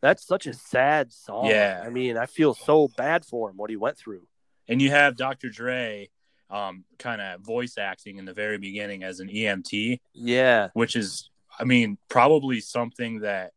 That's 0.00 0.24
such 0.24 0.46
a 0.46 0.54
sad 0.54 1.12
song. 1.12 1.46
Yeah. 1.46 1.82
I 1.84 1.90
mean, 1.90 2.16
I 2.16 2.26
feel 2.26 2.54
so 2.54 2.88
bad 2.96 3.24
for 3.24 3.50
him 3.50 3.56
what 3.56 3.68
he 3.68 3.76
went 3.76 3.98
through. 3.98 4.22
And 4.68 4.80
you 4.82 4.90
have 4.90 5.16
Dr. 5.16 5.48
Dre 5.48 6.10
um, 6.50 6.84
kind 6.98 7.20
of 7.20 7.40
voice 7.40 7.76
acting 7.78 8.18
in 8.18 8.24
the 8.24 8.32
very 8.32 8.58
beginning 8.58 9.02
as 9.02 9.20
an 9.20 9.28
EMT, 9.28 10.00
Yeah. 10.14 10.68
which 10.74 10.96
is, 10.96 11.30
I 11.58 11.64
mean, 11.64 11.98
probably 12.08 12.60
something 12.60 13.20
that 13.20 13.52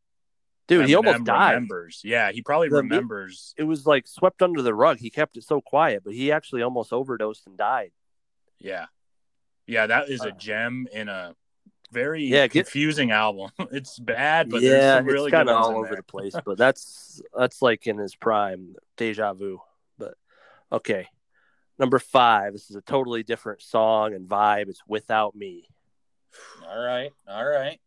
Dude, 0.68 0.88
he 0.88 0.94
Eminem 0.94 0.98
almost 1.08 1.24
died. 1.26 1.54
Remembers. 1.54 2.02
Yeah, 2.04 2.32
he 2.32 2.42
probably 2.42 2.70
The- 2.70 2.78
remembers. 2.78 3.54
It 3.58 3.64
was 3.64 3.86
like 3.86 4.08
swept 4.08 4.42
under 4.42 4.62
the 4.62 4.74
rug. 4.74 5.00
He 5.00 5.10
kept 5.10 5.38
it 5.38 5.44
so 5.44 5.60
quiet, 5.62 6.04
but 6.04 6.14
he 6.14 6.32
actually 6.32 6.62
almost 6.64 6.92
overdosed 6.94 7.46
and 7.48 7.58
died. 7.58 7.92
Yeah, 8.60 8.86
yeah, 9.68 9.88
that 9.88 10.10
is 10.10 10.22
a 10.24 10.30
Uh. 10.30 10.38
gem 10.38 10.88
in 10.94 11.10
a 11.10 11.36
very 11.92 12.24
Yeah, 12.24 12.48
get- 12.48 12.66
confusing 12.66 13.12
album. 13.12 13.52
It's 13.72 14.00
bad, 14.00 14.50
but 14.50 14.62
yeah, 14.62 14.70
there's 14.70 14.98
some 15.00 15.06
really 15.06 15.18
it's 15.28 15.32
good 15.32 15.38
kind 15.38 15.50
of 15.50 15.58
all 15.58 15.78
over 15.78 15.88
there. 15.88 15.96
the 15.98 16.04
place, 16.04 16.36
but 16.46 16.58
that's 16.58 17.22
that's 17.38 17.62
like 17.62 17.88
in 17.88 17.98
his 17.98 18.16
prime, 18.16 18.76
deja 18.98 19.34
vu. 19.34 19.60
Okay, 20.72 21.08
number 21.78 22.00
five. 22.00 22.54
This 22.54 22.70
is 22.70 22.76
a 22.76 22.82
totally 22.82 23.24
different 23.24 23.62
song 23.62 24.14
and 24.14 24.28
vibe. 24.28 24.70
It's 24.70 24.82
"Without 24.88 25.36
Me." 25.36 25.68
All 26.66 26.82
right. 26.82 27.12
All 27.28 27.46
right. 27.46 27.80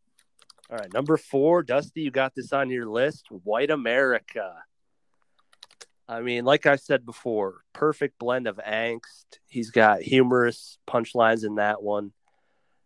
All 0.71 0.79
right, 0.79 0.93
number 0.93 1.17
four, 1.17 1.63
Dusty. 1.63 2.03
You 2.03 2.11
got 2.11 2.35
this 2.35 2.53
on 2.53 2.71
your 2.71 2.87
list. 2.87 3.27
"White 3.31 3.71
America." 3.71 4.65
I 6.07 6.21
mean, 6.21 6.45
like 6.45 6.67
I 6.67 6.77
said 6.77 7.07
before, 7.07 7.65
perfect 7.73 8.19
blend 8.19 8.47
of 8.47 8.57
angst. 8.59 9.25
He's 9.47 9.71
got 9.71 10.03
humorous 10.03 10.79
punchlines 10.87 11.45
in 11.45 11.55
that 11.55 11.83
one, 11.83 12.13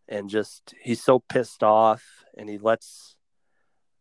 and 0.09 0.31
just 0.31 0.75
he's 0.81 1.02
so 1.02 1.19
pissed 1.19 1.64
off, 1.64 2.25
and 2.37 2.49
he 2.49 2.59
lets 2.59 3.17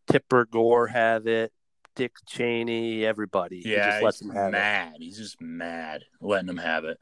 Tipper 0.08 0.44
Gore 0.44 0.86
have 0.86 1.26
it, 1.26 1.52
Dick 1.98 2.12
Cheney, 2.28 3.04
everybody. 3.04 3.60
he 3.60 3.72
Yeah, 3.72 3.90
just 3.90 4.02
lets 4.04 4.18
he's 4.20 4.28
him 4.28 4.34
have 4.36 4.48
it. 4.48 4.52
mad. 4.52 4.94
He's 5.00 5.18
just 5.18 5.40
mad, 5.40 6.04
letting 6.20 6.48
him 6.48 6.56
have 6.58 6.84
it. 6.84 6.96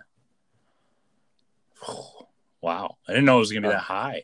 Wow, 2.63 2.97
I 3.07 3.13
didn't 3.13 3.27
know 3.27 3.37
it 3.37 3.41
was 3.41 3.53
gonna 3.53 3.69
be 3.69 3.73
that 3.75 3.79
high. 3.81 4.23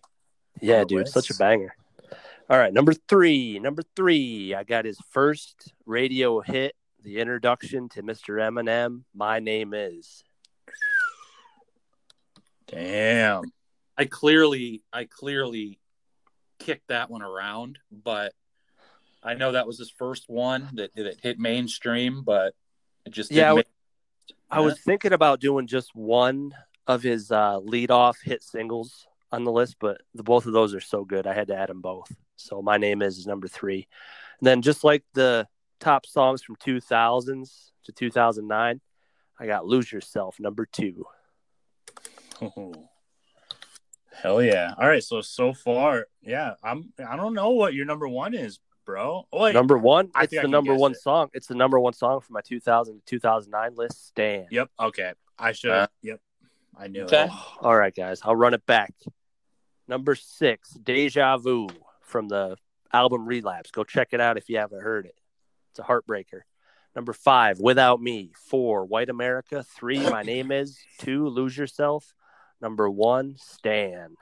Yeah, 0.61 0.81
the 0.81 0.87
dude, 0.87 0.99
list. 1.00 1.12
such 1.12 1.31
a 1.31 1.35
banger. 1.35 1.76
All 2.50 2.59
right, 2.59 2.73
number 2.73 2.93
three. 2.93 3.61
Number 3.61 3.83
three, 3.95 4.52
I 4.55 4.64
got 4.64 4.85
his 4.85 4.99
first 5.11 5.73
radio 5.87 6.41
hit, 6.41 6.75
the 7.05 7.19
introduction 7.21 7.88
to 7.91 8.02
Mr. 8.02 8.41
Eminem. 8.41 9.02
My 9.14 9.38
name 9.38 9.75
is. 9.75 10.25
Damn. 12.67 13.45
I 13.97 14.07
clearly, 14.07 14.83
I 14.93 15.05
clearly 15.05 15.79
kicked 16.59 16.88
that 16.88 17.11
one 17.11 17.23
around, 17.23 17.79
but 17.93 18.33
I 19.23 19.35
know 19.35 19.52
that 19.52 19.67
was 19.67 19.79
his 19.79 19.91
first 19.91 20.25
one 20.29 20.69
that 20.75 20.95
that 20.97 21.21
hit 21.21 21.38
mainstream, 21.38 22.23
but 22.25 22.55
it 23.05 23.11
just 23.11 23.31
Yeah, 23.31 23.45
didn't 23.45 23.57
make, 23.57 23.67
I 24.50 24.61
was 24.61 24.79
thinking 24.81 25.12
about 25.12 25.41
doing 25.41 25.67
just 25.67 25.95
one 25.95 26.55
of 26.87 27.02
his 27.02 27.31
uh, 27.31 27.59
lead-off 27.59 28.19
hit 28.23 28.43
singles 28.43 29.07
on 29.31 29.45
the 29.45 29.52
list, 29.52 29.76
but 29.81 30.00
the 30.14 30.23
both 30.23 30.47
of 30.47 30.52
those 30.52 30.75
are 30.75 30.81
so 30.81 31.05
good, 31.05 31.26
I 31.26 31.35
had 31.35 31.49
to 31.49 31.57
add 31.57 31.69
them 31.69 31.81
both. 31.81 32.11
So 32.37 32.61
my 32.61 32.76
name 32.76 33.02
is 33.02 33.26
number 33.26 33.49
three. 33.49 33.87
And 34.41 34.47
then 34.47 34.62
just 34.62 34.85
like 34.85 35.05
the 35.14 35.47
top 35.81 36.07
songs 36.07 36.43
from 36.43 36.57
2000s 36.57 37.71
to 37.85 37.93
2009, 37.93 38.81
I 39.38 39.47
got 39.47 39.67
"Lose 39.67 39.91
Yourself" 39.91 40.38
number 40.38 40.67
two. 40.67 41.07
Hell 44.14 44.43
yeah! 44.43 44.75
All 44.79 44.87
right, 44.87 45.02
so 45.02 45.21
so 45.21 45.52
far, 45.52 46.07
yeah, 46.21 46.55
I'm. 46.62 46.93
I 47.09 47.17
don't 47.17 47.35
know 47.35 47.50
what 47.50 47.75
your 47.75 47.87
number 47.87 48.07
one 48.07 48.35
is, 48.35 48.59
bro. 48.84 49.26
Wait, 49.32 49.54
Number 49.54 49.78
one, 49.78 50.10
I 50.14 50.24
it's 50.24 50.30
think 50.30 50.40
I 50.40 50.42
the 50.42 50.48
number 50.48 50.74
one 50.74 50.92
it. 50.92 50.98
song. 51.00 51.28
It's 51.32 51.46
the 51.46 51.54
number 51.54 51.78
one 51.78 51.92
song 51.92 52.20
from 52.20 52.34
my 52.34 52.40
2000 52.40 52.94
to 52.94 53.00
2009 53.06 53.74
list. 53.76 54.06
Stan. 54.08 54.46
Yep. 54.50 54.70
Okay. 54.80 55.12
I 55.38 55.52
should. 55.52 55.70
Uh, 55.70 55.86
yep. 56.02 56.20
I 56.78 56.88
knew 56.88 57.02
Okay. 57.04 57.24
it. 57.24 57.30
All 57.60 57.76
right, 57.76 57.94
guys, 57.94 58.20
I'll 58.24 58.36
run 58.36 58.54
it 58.54 58.64
back. 58.66 58.94
Number 59.88 60.14
six, 60.14 60.70
Deja 60.70 61.36
Vu 61.38 61.68
from 62.00 62.28
the 62.28 62.56
album 62.92 63.26
Relapse. 63.26 63.70
Go 63.70 63.84
check 63.84 64.08
it 64.12 64.20
out 64.20 64.36
if 64.36 64.48
you 64.48 64.58
haven't 64.58 64.80
heard 64.82 65.06
it. 65.06 65.14
It's 65.70 65.78
a 65.80 65.82
heartbreaker. 65.82 66.40
Number 66.94 67.12
five, 67.12 67.58
Without 67.58 68.00
Me. 68.02 68.32
Four, 68.36 68.84
White 68.84 69.08
America. 69.08 69.62
Three, 69.62 69.98
My 69.98 70.22
Name 70.24 70.52
Is. 70.52 70.78
Two, 70.98 71.26
Lose 71.28 71.56
Yourself. 71.56 72.14
Number 72.60 72.88
one, 72.88 73.36
Stan. 73.38 74.16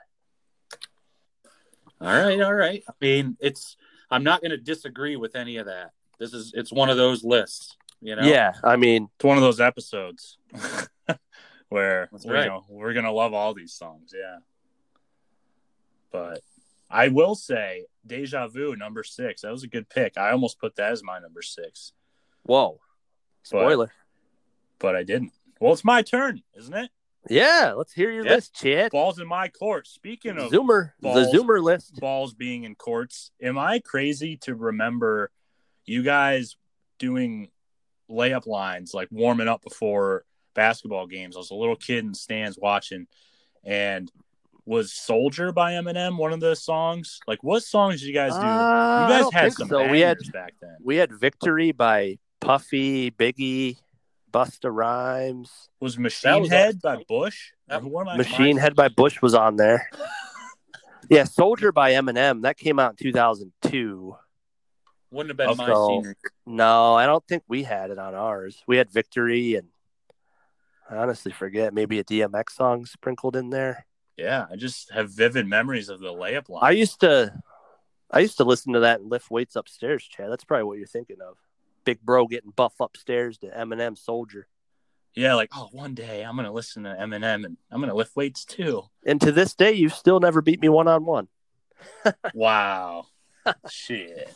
All 1.99 2.07
right, 2.07 2.41
all 2.41 2.53
right. 2.53 2.83
I 2.89 2.93
mean, 2.99 3.37
it's. 3.39 3.77
I'm 4.11 4.23
not 4.23 4.41
going 4.41 4.51
to 4.51 4.57
disagree 4.57 5.15
with 5.15 5.35
any 5.35 5.57
of 5.57 5.65
that. 5.67 5.91
This 6.19 6.33
is. 6.33 6.51
It's 6.55 6.71
one 6.71 6.89
of 6.89 6.97
those 6.97 7.23
lists. 7.23 7.75
You 8.01 8.15
know. 8.15 8.23
Yeah, 8.23 8.53
I 8.63 8.75
mean, 8.77 9.09
It's 9.15 9.23
one 9.25 9.37
of 9.37 9.43
those 9.43 9.59
episodes 9.59 10.37
where 11.69 12.09
That's 12.11 12.25
you 12.25 12.33
right. 12.33 12.47
know, 12.47 12.65
we're 12.67 12.93
gonna 12.93 13.11
love 13.11 13.33
all 13.33 13.53
these 13.53 13.73
songs. 13.73 14.11
Yeah. 14.15 14.37
But 16.11 16.41
I 16.89 17.07
will 17.09 17.35
say, 17.35 17.85
Deja 18.05 18.47
Vu 18.47 18.75
number 18.75 19.03
six. 19.03 19.41
That 19.41 19.51
was 19.51 19.63
a 19.63 19.67
good 19.67 19.87
pick. 19.89 20.17
I 20.17 20.31
almost 20.31 20.59
put 20.59 20.75
that 20.75 20.91
as 20.91 21.03
my 21.03 21.19
number 21.19 21.41
six, 21.41 21.93
whoa. 22.43 22.79
Spoiler. 23.43 23.91
but 24.79 24.95
I 24.95 25.03
didn't. 25.03 25.31
Well, 25.59 25.73
it's 25.73 25.85
my 25.85 26.01
turn, 26.01 26.41
isn't 26.55 26.73
it? 26.73 26.89
Yeah, 27.29 27.73
let's 27.77 27.93
hear 27.93 28.11
your 28.11 28.25
Yeah. 28.25 28.35
list, 28.35 28.55
Chad. 28.55 28.91
Balls 28.91 29.19
in 29.19 29.27
my 29.27 29.47
court. 29.47 29.87
Speaking 29.87 30.37
of 30.37 30.51
Zoomer. 30.51 30.91
The. 31.01 31.31
Zoomer 31.33 31.61
list. 31.61 31.99
balls 31.99 32.33
being 32.33 32.63
in 32.63 32.75
courts. 32.75 33.31
Am 33.41 33.57
I 33.57 33.79
crazy 33.79 34.37
to 34.37 34.55
remember 34.55 35.29
you 35.85 36.03
guys 36.03 36.55
doing 36.99 37.49
layup 38.09 38.47
lines, 38.47 38.93
like 38.93 39.07
warming 39.11 39.47
up 39.47 39.61
before 39.61 40.25
basketball 40.55 41.05
games? 41.07 41.35
I 41.35 41.39
was 41.39 41.51
a 41.51 41.55
little 41.55 41.75
kid 41.75 41.99
in 41.99 42.09
the 42.09 42.15
stands 42.17 42.57
watching, 42.59 43.07
and 43.63 44.11
was 44.65 44.91
"Soldier" 44.93 45.51
by 45.51 45.73
Eminem 45.73 46.17
one 46.17 46.33
of 46.33 46.39
the 46.39 46.55
songs? 46.55 47.19
Like, 47.27 47.43
what 47.43 47.63
songs 47.63 47.99
did 48.01 48.07
you 48.07 48.13
guys 48.13 48.33
do? 48.33 48.39
Uh, 48.39 49.07
you 49.07 49.23
guys 49.23 49.33
had 49.33 49.53
some 49.53 49.67
so. 49.69 49.87
We 49.89 49.99
had 50.01 50.17
back 50.33 50.53
then. 50.61 50.77
we 50.83 50.95
had 50.97 51.11
Victory 51.11 51.71
by 51.71 52.17
Puffy, 52.39 53.11
Biggie, 53.11 53.77
Busta 54.31 54.73
Rhymes. 54.73 55.69
Was 55.79 55.97
Machine 55.97 56.41
was 56.41 56.49
Head 56.49 56.77
awesome. 56.83 56.99
by 56.99 57.03
Bush? 57.07 57.51
That- 57.67 57.83
Or 57.83 57.89
what 57.89 58.01
am 58.07 58.13
I- 58.13 58.17
Machine 58.17 58.57
Head 58.57 58.75
by 58.75 58.87
Bush 58.89 59.21
was 59.21 59.33
on 59.35 59.55
there. 59.57 59.89
Yeah, 61.09 61.25
Soldier 61.25 61.73
by 61.73 61.91
Eminem 61.91 62.43
that 62.43 62.57
came 62.57 62.79
out 62.79 62.91
in 62.91 62.95
2002. 62.97 64.15
Wouldn't 65.11 65.29
have 65.29 65.35
been 65.37 65.57
my 65.57 65.65
So- 65.65 65.87
senior. 65.89 66.15
No, 66.45 66.93
I 66.95 67.05
don't 67.05 67.25
think 67.27 67.43
we 67.49 67.63
had 67.63 67.89
it 67.91 67.97
on 67.97 68.15
ours. 68.15 68.63
We 68.65 68.77
had 68.77 68.89
Victory 68.89 69.55
and 69.55 69.67
I 70.89 70.95
honestly 70.97 71.33
forget 71.33 71.73
maybe 71.73 71.99
a 71.99 72.03
DMX 72.05 72.51
song 72.51 72.85
sprinkled 72.85 73.35
in 73.35 73.49
there. 73.49 73.85
Yeah, 74.15 74.45
I 74.49 74.55
just 74.55 74.91
have 74.91 75.09
vivid 75.11 75.47
memories 75.47 75.89
of 75.89 75.99
the 75.99 76.13
layup 76.13 76.47
line. 76.47 76.63
I 76.63 76.71
used 76.71 77.01
to 77.01 77.33
I 78.09 78.19
used 78.19 78.37
to 78.37 78.43
listen 78.45 78.71
to 78.73 78.81
that 78.81 79.01
and 79.01 79.09
lift 79.09 79.29
weights 79.31 79.55
upstairs, 79.57 80.03
Chad. 80.05 80.31
That's 80.31 80.43
probably 80.45 80.63
what 80.65 80.77
you're 80.77 80.87
thinking 80.87 81.17
of. 81.21 81.35
Big 81.83 82.01
bro 82.01 82.27
getting 82.27 82.51
buff 82.51 82.73
upstairs 82.79 83.37
to 83.39 83.47
Eminem 83.47 83.97
Soldier. 83.97 84.47
yeah, 85.15 85.35
like 85.35 85.49
oh, 85.55 85.69
one 85.71 85.93
day 85.93 86.23
I'm 86.23 86.35
gonna 86.35 86.51
listen 86.51 86.83
to 86.83 86.89
Eminem 86.89 87.45
and 87.45 87.57
I'm 87.71 87.79
gonna 87.79 87.93
lift 87.93 88.15
weights 88.15 88.45
too. 88.45 88.83
And 89.05 89.19
to 89.21 89.31
this 89.31 89.53
day, 89.55 89.73
you've 89.73 89.93
still 89.93 90.19
never 90.19 90.41
beat 90.41 90.61
me 90.61 90.69
one 90.69 90.87
on 90.87 91.05
one. 91.05 91.27
Wow. 92.33 93.05
Shit. 93.69 94.31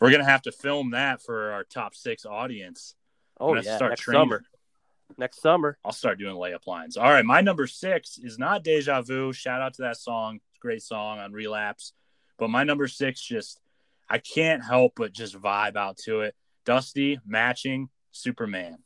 We're 0.00 0.10
gonna 0.10 0.24
have 0.24 0.42
to 0.42 0.52
film 0.52 0.90
that 0.90 1.22
for 1.22 1.52
our 1.52 1.64
top 1.64 1.94
six 1.94 2.26
audience. 2.26 2.94
Oh 3.40 3.54
yeah, 3.54 3.76
start 3.76 3.92
next 3.92 4.02
training. 4.02 4.20
summer. 4.22 4.42
Next 5.18 5.40
summer. 5.40 5.78
I'll 5.84 5.92
start 5.92 6.18
doing 6.18 6.36
layup 6.36 6.66
lines. 6.66 6.96
All 6.96 7.10
right, 7.10 7.24
my 7.24 7.40
number 7.40 7.66
six 7.66 8.18
is 8.18 8.38
not 8.38 8.64
Deja 8.64 9.02
Vu. 9.02 9.32
Shout 9.32 9.62
out 9.62 9.74
to 9.74 9.82
that 9.82 9.96
song. 9.96 10.40
Great 10.60 10.82
song 10.82 11.18
on 11.18 11.32
Relapse. 11.32 11.92
But 12.38 12.50
my 12.50 12.64
number 12.64 12.88
six 12.88 13.20
just 13.22 13.60
I 14.08 14.18
can't 14.18 14.64
help 14.64 14.94
but 14.96 15.12
just 15.12 15.40
vibe 15.40 15.76
out 15.76 15.96
to 16.04 16.20
it. 16.20 16.34
Dusty 16.64 17.20
matching 17.26 17.88
Superman. 18.10 18.78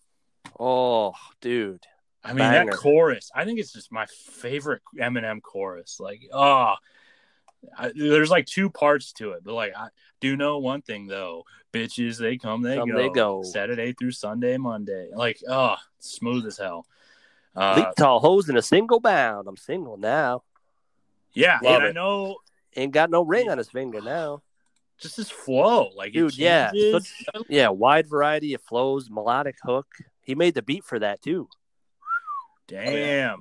Oh, 0.59 1.15
dude. 1.41 1.87
I 2.25 2.29
mean 2.31 2.39
Banger. 2.39 2.73
that 2.73 2.79
chorus. 2.79 3.31
I 3.35 3.45
think 3.45 3.61
it's 3.61 3.73
just 3.73 3.93
my 3.93 4.07
favorite 4.07 4.83
Eminem 4.99 5.41
chorus. 5.41 5.99
Like, 6.01 6.23
oh, 6.33 6.75
I, 7.77 7.93
there's 7.95 8.31
like 8.31 8.47
two 8.47 8.69
parts 8.69 9.13
to 9.15 9.33
it, 9.33 9.45
but 9.45 9.55
like 9.55 9.77
I 9.77 9.89
do 10.21 10.37
know 10.37 10.59
one 10.59 10.83
thing 10.83 11.07
though, 11.07 11.45
bitches 11.73 12.19
they 12.19 12.37
come 12.37 12.63
they 12.63 12.77
Come, 12.77 12.91
go, 12.91 12.97
they 12.97 13.09
go. 13.11 13.43
Saturday 13.43 13.93
through 13.93 14.13
Sunday, 14.13 14.57
Monday. 14.57 15.11
Like, 15.15 15.41
oh, 15.49 15.77
smooth 16.01 16.47
as 16.47 16.59
hell. 16.59 16.87
Uh, 17.55 17.75
Leap 17.77 17.89
tall 17.97 18.21
hose 18.21 18.49
in 18.49 18.57
a 18.57 18.63
single 18.63 19.01
bound. 19.01 19.47
I'm 19.47 19.57
single 19.57 19.97
now. 19.97 20.43
yeah, 21.33 21.59
Love 21.63 21.77
and 21.77 21.85
I 21.85 21.93
know 21.93 22.37
Ain't 22.77 22.93
got 22.93 23.09
no 23.09 23.25
ring 23.25 23.49
on 23.49 23.57
his 23.57 23.71
finger 23.71 24.03
now. 24.03 24.43
Just 24.99 25.17
his 25.17 25.31
flow, 25.31 25.91
like 25.97 26.11
it 26.11 26.13
Dude, 26.15 26.39
yeah. 26.39 26.71
changes. 26.73 27.13
Yeah, 27.49 27.69
wide 27.69 28.09
variety 28.09 28.55
of 28.55 28.63
flows, 28.63 29.11
melodic 29.11 29.57
hook. 29.63 29.87
He 30.23 30.35
made 30.35 30.55
the 30.55 30.63
beat 30.63 30.85
for 30.85 30.99
that 30.99 31.23
too. 31.23 31.49
Damn. 32.69 33.41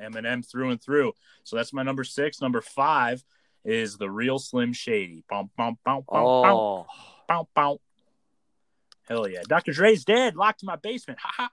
Eminem 0.00 0.48
through 0.48 0.70
and 0.70 0.82
through. 0.82 1.12
So 1.44 1.56
that's 1.56 1.72
my 1.72 1.82
number 1.82 2.04
six. 2.04 2.40
Number 2.42 2.60
five 2.60 3.24
is 3.64 3.96
the 3.96 4.10
real 4.10 4.38
Slim 4.38 4.72
Shady. 4.72 5.24
Bum, 5.28 5.50
bum, 5.56 5.78
bum, 5.84 6.02
bum, 6.08 6.22
bum, 6.22 6.24
Oh, 6.24 6.86
bum, 7.26 7.46
bum. 7.54 7.76
Hell 9.08 9.28
yeah. 9.28 9.42
Dr. 9.48 9.72
Dre's 9.72 10.04
dead, 10.04 10.36
locked 10.36 10.62
in 10.62 10.66
my 10.66 10.76
basement. 10.76 11.18
Ha 11.20 11.30
ha. 11.36 11.50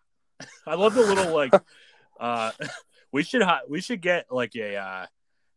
I 0.68 0.76
love 0.76 0.96
the 0.96 1.02
little 1.02 1.34
like 1.34 1.54
uh 2.20 2.52
we 3.12 3.24
should 3.24 3.42
hi- 3.44 3.62
we 3.70 3.80
should 3.80 4.02
get 4.02 4.26
like 4.32 4.56
a 4.56 4.76
uh 4.76 5.06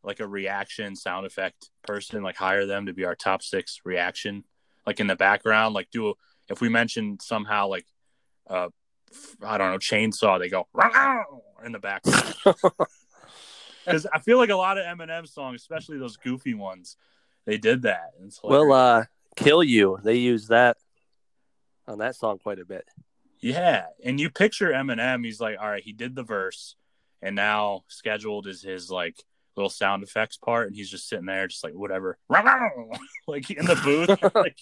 like 0.06 0.20
a 0.20 0.26
reaction 0.26 0.96
sound 0.96 1.26
effect 1.26 1.68
person, 1.82 2.22
like 2.22 2.36
hire 2.36 2.64
them 2.64 2.86
to 2.86 2.94
be 2.94 3.04
our 3.04 3.16
top 3.16 3.42
six 3.42 3.80
reaction, 3.84 4.44
like 4.86 5.00
in 5.00 5.08
the 5.08 5.16
background, 5.16 5.74
like 5.74 5.90
do 5.90 6.10
a, 6.10 6.12
if 6.48 6.60
we 6.60 6.68
mention 6.68 7.18
somehow 7.20 7.66
like 7.66 7.84
uh 8.48 8.68
I 9.42 9.58
don't 9.58 9.72
know, 9.72 9.78
chainsaw, 9.78 10.38
they 10.38 10.48
go 10.48 10.66
in 11.64 11.72
the 11.72 11.78
background. 11.78 12.34
Because 13.84 14.04
I 14.12 14.18
feel 14.18 14.36
like 14.36 14.50
a 14.50 14.56
lot 14.56 14.78
of 14.78 14.84
Eminem 14.84 15.28
songs, 15.28 15.60
especially 15.60 15.96
those 15.98 16.16
goofy 16.16 16.54
ones, 16.54 16.96
they 17.44 17.56
did 17.56 17.82
that. 17.82 18.14
Well, 18.42 18.72
uh, 18.72 19.04
kill 19.36 19.62
you. 19.62 19.98
They 20.02 20.16
use 20.16 20.48
that 20.48 20.76
on 21.86 21.98
that 21.98 22.16
song 22.16 22.38
quite 22.38 22.58
a 22.58 22.64
bit. 22.64 22.84
yeah, 23.38 23.86
and 24.04 24.18
you 24.18 24.28
picture 24.28 24.72
Eminem, 24.72 25.24
he's 25.24 25.40
like, 25.40 25.56
all 25.60 25.68
right, 25.68 25.84
he 25.84 25.92
did 25.92 26.16
the 26.16 26.24
verse, 26.24 26.74
and 27.22 27.36
now 27.36 27.84
scheduled 27.86 28.48
is 28.48 28.60
his 28.60 28.90
like 28.90 29.22
little 29.56 29.70
sound 29.70 30.02
effects 30.02 30.36
part, 30.36 30.68
and 30.68 30.76
he's 30.76 30.90
just 30.90 31.08
sitting 31.08 31.26
there, 31.26 31.46
just 31.46 31.64
like 31.64 31.74
whatever, 31.74 32.18
like 33.26 33.50
in 33.50 33.64
the 33.66 33.76
booth, 33.76 34.34
like. 34.34 34.58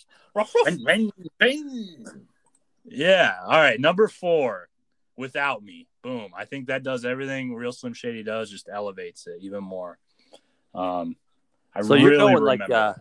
Yeah. 2.85 3.35
All 3.45 3.53
right. 3.53 3.81
Number 3.81 4.09
four, 4.09 4.69
without 5.17 5.63
me. 5.63 5.87
Boom. 6.03 6.31
I 6.37 6.45
think 6.45 6.67
that 6.67 6.83
does 6.83 7.05
everything 7.05 7.55
Real 7.55 7.73
Slim 7.73 7.95
Shady 7.95 8.23
does, 8.23 8.51
just 8.51 8.69
elevates 8.71 9.27
it 9.27 9.39
even 9.41 9.65
more. 9.65 9.99
Um, 10.75 11.17
I 11.75 11.83
So 11.83 11.95
really 11.95 12.03
you're 12.03 12.17
going 12.17 12.43
like 12.43 12.71
uh, 12.71 12.95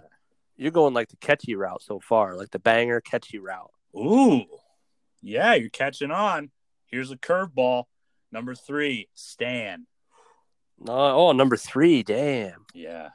you're 0.57 0.71
going 0.71 0.93
like 0.93 1.09
the 1.09 1.17
catchy 1.17 1.55
route 1.55 1.81
so 1.81 1.99
far, 1.99 2.35
like 2.35 2.51
the 2.51 2.59
banger 2.59 3.01
catchy 3.01 3.39
route. 3.39 3.71
Ooh, 3.95 4.45
yeah, 5.21 5.53
you're 5.53 5.69
catching 5.69 6.11
on. 6.11 6.49
Here's 6.85 7.11
a 7.11 7.17
curveball. 7.17 7.85
Number 8.31 8.55
three, 8.55 9.09
Stan. 9.15 9.85
Oh, 10.87 11.27
oh, 11.27 11.31
number 11.31 11.57
three. 11.57 12.03
Damn. 12.03 12.65
Yeah, 12.73 13.09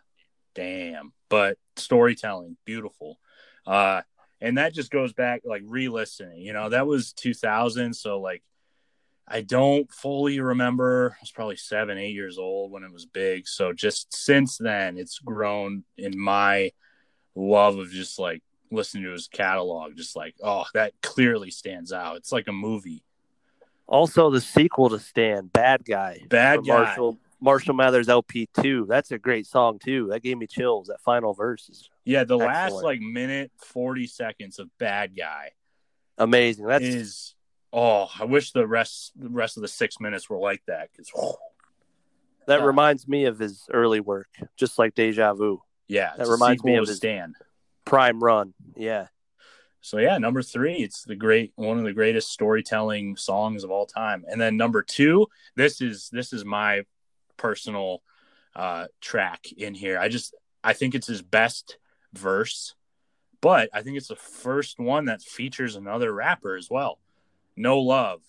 damn. 0.55 1.13
But 1.29 1.59
storytelling, 1.77 2.57
beautiful. 2.65 3.19
Uh, 3.67 4.03
and 4.41 4.59
that 4.59 4.73
just 4.73 4.91
goes 4.91 5.13
back 5.13 5.43
like 5.45 5.63
re-listening. 5.65 6.43
You 6.43 6.53
know, 6.53 6.69
that 6.71 6.87
was 6.87 7.13
2000, 7.13 7.95
so 7.95 8.21
like 8.21 8.43
I 9.27 9.43
don't 9.43 9.93
fully 9.93 10.41
remember. 10.41 11.15
I 11.15 11.21
was 11.21 11.31
probably 11.31 11.57
seven, 11.57 11.99
eight 11.99 12.15
years 12.15 12.39
old 12.39 12.73
when 12.73 12.83
it 12.83 12.93
was 12.93 13.05
big. 13.05 13.47
So 13.47 13.73
just 13.73 14.15
since 14.15 14.57
then, 14.57 14.97
it's 14.97 15.19
grown 15.19 15.85
in 15.99 16.19
my 16.19 16.73
love 17.35 17.79
of 17.79 17.91
just 17.91 18.19
like 18.19 18.43
listening 18.71 19.05
to 19.05 19.11
his 19.11 19.29
catalog. 19.29 19.97
Just 19.97 20.17
like, 20.17 20.35
oh, 20.43 20.65
that 20.73 20.95
clearly 21.03 21.51
stands 21.51 21.93
out. 21.93 22.17
It's 22.17 22.33
like 22.33 22.49
a 22.49 22.53
movie. 22.53 23.03
Also, 23.87 24.31
the 24.31 24.41
sequel 24.41 24.91
to 24.91 24.99
Stan, 24.99 25.47
Bad 25.47 25.85
Guy. 25.85 26.21
Bad 26.29 26.65
guy. 26.65 26.85
Marshall 26.85 27.19
Marshall 27.41 27.75
Mathers 27.75 28.09
LP 28.09 28.49
two. 28.61 28.87
That's 28.89 29.11
a 29.13 29.19
great 29.19 29.47
song 29.47 29.79
too. 29.79 30.09
That 30.11 30.23
gave 30.23 30.39
me 30.39 30.47
chills. 30.47 30.89
That 30.89 31.01
final 31.01 31.35
verse 31.35 31.69
is 31.69 31.89
Yeah, 32.05 32.25
the 32.25 32.37
last 32.37 32.75
like 32.75 33.01
minute 33.01 33.53
40 33.59 34.07
seconds 34.07 34.59
of 34.59 34.69
Bad 34.79 35.17
Guy 35.17 35.53
amazing. 36.19 36.67
That's 36.67 37.35
oh, 37.73 38.09
I 38.19 38.25
wish 38.25 38.53
the 38.53 38.67
rest 38.67 39.13
the 39.17 39.29
rest 39.29 39.57
of 39.57 39.63
the 39.63 39.69
6 39.69 40.01
minutes 40.01 40.29
were 40.29 40.39
like 40.39 40.63
that 40.67 40.89
cuz 40.97 41.11
that 42.47 42.61
yeah. 42.61 42.65
reminds 42.67 43.07
me 43.07 43.27
of 43.27 43.39
his 43.39 43.67
early 43.73 44.01
work, 44.01 44.29
just 44.57 44.79
like 44.79 44.95
Deja 44.95 45.35
Vu, 45.35 45.63
yeah, 45.87 46.13
That 46.17 46.29
reminds 46.29 46.65
me 46.65 46.77
of 46.77 46.87
his- 46.89 46.97
Stan. 46.97 47.35
Prime 47.85 48.23
Run. 48.23 48.53
Yeah, 48.77 49.09
So 49.81 49.99
yeah, 49.99 50.19
number 50.19 50.43
3, 50.43 50.75
it's 50.77 51.05
the 51.05 51.15
great 51.15 51.53
one 51.57 51.79
of 51.79 51.85
the 51.85 51.93
greatest 51.93 52.31
storytelling 52.31 53.17
songs 53.17 53.65
of 53.65 53.71
all 53.71 53.87
time. 53.87 54.25
And 54.29 54.39
then 54.41 54.57
number 54.57 54.83
2, 54.83 55.27
this 55.57 55.81
is 55.81 56.11
this 56.11 56.33
is 56.33 56.45
my 56.45 56.85
personal 57.39 58.03
uh 58.55 58.87
track 59.01 59.47
in 59.57 59.75
here. 59.75 59.99
I 59.99 60.09
just 60.09 60.35
I 60.63 60.75
think 60.75 60.95
it's 60.95 61.07
his 61.07 61.23
best 61.23 61.79
verse, 62.13 62.75
but 63.41 63.71
I 63.73 63.83
think 63.83 63.97
it's 63.97 64.09
the 64.09 64.17
first 64.17 64.79
one 64.79 65.07
that 65.07 65.23
features 65.23 65.77
another 65.77 66.13
rapper 66.13 66.57
as 66.57 66.69
well. 66.71 66.99
No 67.57 67.81
Love, 67.81 68.21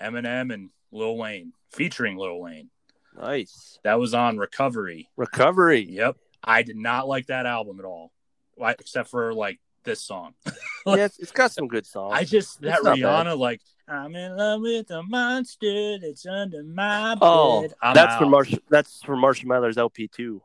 Eminem 0.00 0.52
and 0.52 0.70
Lil 0.92 1.16
Wayne, 1.16 1.52
featuring 1.70 2.16
Lil 2.16 2.40
Wayne. 2.40 2.70
nice 3.16 3.78
That 3.84 3.98
was 3.98 4.14
on 4.14 4.38
Recovery. 4.38 5.08
recovery. 5.16 5.80
Yep. 5.80 6.16
I 6.42 6.62
did 6.62 6.76
not 6.76 7.08
like 7.08 7.26
that 7.26 7.46
album 7.46 7.78
at 7.80 7.84
all, 7.84 8.12
except 8.58 9.10
for 9.10 9.34
like 9.34 9.58
this 9.84 10.00
song. 10.00 10.34
yeah, 10.86 11.08
it's, 11.18 11.32
got 11.32 11.52
some 11.52 11.68
good 11.68 11.86
songs. 11.86 12.14
I 12.14 12.24
just, 12.24 12.60
that 12.62 12.80
Rihanna, 12.80 13.36
like, 13.36 13.60
I'm 13.90 14.14
in 14.14 14.36
love 14.36 14.60
with 14.60 14.90
a 14.90 15.02
monster 15.02 15.98
that's 15.98 16.26
under 16.26 16.62
my 16.62 17.14
bed. 17.14 17.18
oh, 17.22 17.66
I'm 17.82 17.94
that's 17.94 18.12
out. 18.14 18.18
from 18.18 18.30
Marshall. 18.30 18.58
That's 18.68 19.02
from 19.02 19.20
Marshall 19.20 19.48
Mathers 19.48 19.78
LP 19.78 20.08
two. 20.08 20.42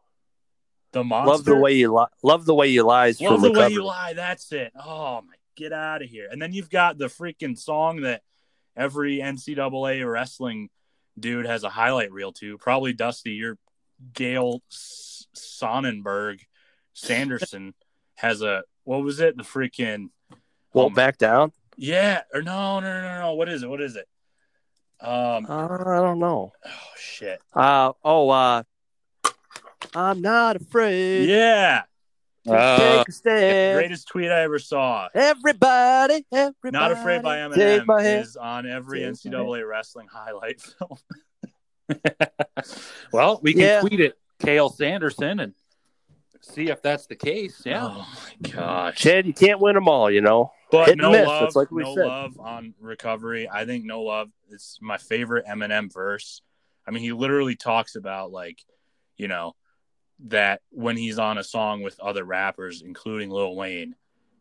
the 0.94 1.04
monster. 1.04 1.32
Love 1.32 1.46
the 1.46 1.56
way 1.56 1.74
you 1.74 1.94
li- 1.94 2.06
love 2.24 2.46
the 2.46 2.54
way 2.56 2.68
you 2.70 2.84
lies 2.84 3.20
Love 3.20 3.42
the 3.42 3.50
recovery. 3.50 3.68
way 3.70 3.74
you 3.74 3.84
lie. 3.84 4.14
That's 4.14 4.52
it. 4.52 4.72
Oh 4.80 5.22
my, 5.22 5.34
get 5.56 5.74
out 5.74 6.02
of 6.02 6.10
here. 6.10 6.28
And 6.32 6.42
then 6.42 6.54
you've 6.54 6.70
got 6.70 6.98
the 6.98 7.06
freaking 7.08 7.58
song 7.58 8.02
that 8.02 8.22
every 8.76 9.18
NCAA 9.18 10.10
wrestling 10.10 10.70
dude 11.20 11.46
has 11.46 11.64
a 11.64 11.70
highlight 11.70 12.12
reel 12.12 12.32
to. 12.34 12.58
Probably 12.58 12.94
Dusty, 12.94 13.32
your 13.32 13.58
Gail 14.14 14.62
Sonnenberg 15.34 16.40
Sanderson 16.94 17.74
has 18.16 18.42
a 18.42 18.64
what 18.84 19.02
was 19.04 19.20
it? 19.20 19.36
The 19.38 19.44
freaking 19.44 20.10
Won't 20.74 20.92
um, 20.92 20.94
back 20.94 21.18
down. 21.18 21.52
Yeah 21.78 22.22
or 22.34 22.42
no 22.42 22.80
no 22.80 23.02
no 23.02 23.20
no 23.20 23.34
what 23.36 23.50
is 23.50 23.64
it? 23.64 23.70
What 23.70 23.82
is 23.82 23.96
it? 23.96 24.08
Um 25.02 25.46
Uh, 25.50 25.66
I 25.66 26.00
don't 26.02 26.20
know. 26.20 26.52
oh 26.66 26.70
shit 26.98 27.40
Uh 27.54 27.94
oh. 28.04 28.30
Uh, 28.30 28.64
I'm 29.96 30.22
not 30.22 30.56
afraid. 30.56 31.28
yeah 31.30 31.84
Uh, 32.50 33.04
take 33.04 33.24
greatest 33.76 34.08
tweet 34.08 34.30
I 34.32 34.42
ever 34.42 34.60
saw. 34.60 35.08
Everybody, 35.14 36.26
everybody. 36.32 36.72
Not 36.72 36.92
Afraid 36.92 37.22
by 37.22 37.48
Take 37.56 37.86
my 37.86 38.02
Eminem 38.02 38.22
is 38.22 38.36
on 38.36 38.66
every 38.68 39.00
Take 39.02 39.14
NCAA 39.14 39.68
wrestling 39.68 40.08
highlight 40.12 40.60
film. 40.80 40.98
well, 43.12 43.40
we 43.42 43.54
can 43.54 43.62
Yeah. 43.62 43.82
tweet 43.82 44.00
it, 44.00 44.18
Cael 44.40 44.74
Sanderson, 44.74 45.40
and 45.40 45.54
see 46.42 46.68
if 46.70 46.82
that's 46.82 47.06
the 47.08 47.16
case. 47.16 47.62
Yeah. 47.66 47.86
Oh 47.86 48.08
my 48.44 48.50
gosh. 48.52 48.98
Chad, 48.98 49.26
you 49.26 49.34
can't 49.34 49.60
win 49.60 49.76
them 49.76 49.88
all, 49.88 50.10
you 50.12 50.22
know. 50.22 50.52
But 50.74 50.98
no 50.98 51.12
miss, 51.12 51.28
love, 51.28 51.42
that's 51.42 51.56
like 51.56 51.72
we 51.72 51.84
no 51.84 51.94
said. 51.94 52.08
love 52.08 52.40
on 52.40 52.74
recovery. 52.80 53.48
I 53.48 53.66
think 53.66 53.86
no 53.86 54.02
love 54.02 54.30
is 54.50 54.80
my 54.82 54.98
favorite 54.98 55.46
Eminem 55.46 55.94
verse. 55.94 56.42
I 56.88 56.92
mean, 56.92 57.04
he 57.04 57.12
literally 57.12 57.56
talks 57.56 57.96
about 57.96 58.32
like, 58.32 58.60
you 59.16 59.28
know, 59.28 59.56
that 60.26 60.62
when 60.72 60.98
he's 60.98 61.20
on 61.20 61.38
a 61.38 61.44
song 61.44 61.84
with 61.84 62.00
other 62.00 62.24
rappers, 62.24 62.82
including 62.84 63.30
Lil 63.30 63.56
Wayne, 63.56 63.94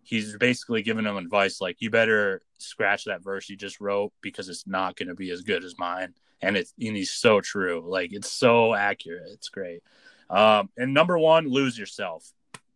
he's 0.05 0.35
basically 0.39 0.83
giving 0.83 1.05
them 1.05 1.19
advice 1.19 1.61
like, 1.61 1.77
you 1.81 1.91
better 1.91 2.41
scratch 2.57 3.05
that 3.05 3.23
verse 3.23 3.51
you 3.51 3.57
just 3.57 3.79
wrote 3.79 4.13
because 4.23 4.49
it's 4.49 4.67
not 4.67 4.97
going 4.97 5.09
to 5.09 5.15
be 5.15 5.31
as 5.31 5.43
good 5.43 5.65
as 5.65 5.79
mine. 5.79 6.15
And 6.41 6.57
it's 6.57 6.73
and 6.81 6.97
he's 6.97 7.13
so 7.13 7.43
true. 7.43 7.85
Like 7.87 8.13
it's 8.13 8.33
so 8.33 8.75
accurate. 8.75 9.29
It's 9.33 9.51
great. 9.51 9.83
Um, 10.31 10.71
and 10.79 10.95
number 10.95 11.19
one, 11.19 11.47
lose 11.47 11.79
yourself. 11.79 12.33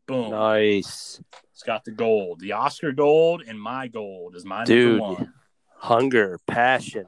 Boom. 0.07 0.31
Nice. 0.31 1.21
It's 1.53 1.62
got 1.62 1.85
the 1.85 1.90
gold. 1.90 2.40
The 2.40 2.53
Oscar 2.53 2.92
gold 2.92 3.42
and 3.47 3.61
my 3.61 3.88
gold 3.88 4.37
is 4.37 4.45
my 4.45 4.64
Dude. 4.64 4.99
number 4.99 5.14
one. 5.14 5.33
Hunger, 5.79 6.38
passion. 6.47 7.07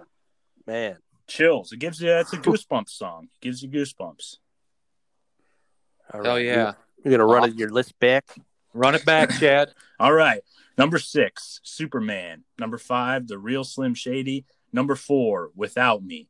Man. 0.66 0.96
Chills. 1.26 1.72
It 1.72 1.78
gives 1.78 2.00
you 2.00 2.10
it's 2.10 2.32
a 2.32 2.38
goosebumps 2.38 2.90
song. 2.90 3.24
It 3.34 3.40
gives 3.40 3.62
you 3.62 3.68
goosebumps. 3.68 4.36
All 6.12 6.24
Hell 6.24 6.34
right. 6.34 6.44
yeah. 6.44 6.72
You're 7.04 7.10
going 7.16 7.18
to 7.20 7.24
run 7.26 7.44
Awesome. 7.44 7.58
your 7.58 7.70
list 7.70 7.98
back? 8.00 8.24
Run 8.74 8.94
it 8.94 9.04
back, 9.04 9.30
Chad. 9.38 9.70
All 10.00 10.12
right. 10.12 10.40
Number 10.76 10.98
six, 10.98 11.60
Superman. 11.62 12.44
Number 12.58 12.78
five, 12.78 13.26
The 13.28 13.38
Real 13.38 13.64
Slim 13.64 13.94
Shady. 13.94 14.44
Number 14.72 14.94
four, 14.94 15.50
Without 15.54 16.02
Me. 16.02 16.28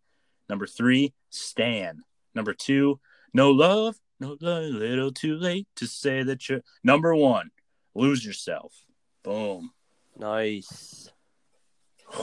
Number 0.49 0.67
three, 0.67 1.13
Stan. 1.31 2.03
Number 2.35 2.55
two, 2.55 3.01
No 3.35 3.51
Love, 3.51 3.97
No 4.21 4.37
Love, 4.41 4.65
Little 4.73 5.13
Too 5.13 5.37
Late 5.37 5.69
to 5.77 5.87
say 5.87 6.23
that 6.23 6.49
you're. 6.49 6.63
Number 6.83 7.15
one, 7.15 7.51
Lose 7.95 8.25
Yourself. 8.25 8.75
Boom. 9.23 9.73
Nice. 10.17 11.11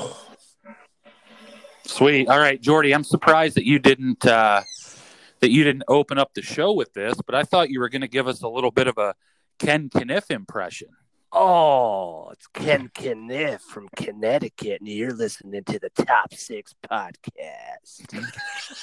Sweet. 1.85 2.27
All 2.27 2.39
right, 2.39 2.61
Jordy. 2.61 2.93
I'm 2.93 3.03
surprised 3.03 3.55
that 3.55 3.65
you 3.65 3.79
didn't 3.79 4.25
uh, 4.25 4.61
that 5.39 5.51
you 5.51 5.63
didn't 5.63 5.83
open 5.87 6.17
up 6.17 6.33
the 6.33 6.41
show 6.41 6.73
with 6.73 6.93
this, 6.93 7.15
but 7.25 7.35
I 7.35 7.43
thought 7.43 7.69
you 7.69 7.79
were 7.79 7.89
going 7.89 8.01
to 8.01 8.07
give 8.07 8.27
us 8.27 8.41
a 8.41 8.49
little 8.49 8.71
bit 8.71 8.87
of 8.87 8.97
a 8.97 9.15
Ken 9.59 9.89
Kniff 9.93 10.31
impression. 10.31 10.89
Oh, 11.31 12.29
it's 12.31 12.47
Ken 12.47 12.89
Kniff 12.89 13.61
from 13.61 13.87
Connecticut, 13.95 14.79
and 14.81 14.89
you're 14.89 15.13
listening 15.13 15.63
to 15.65 15.79
the 15.79 15.89
Top 15.89 16.33
Six 16.33 16.73
podcast. 16.89 18.25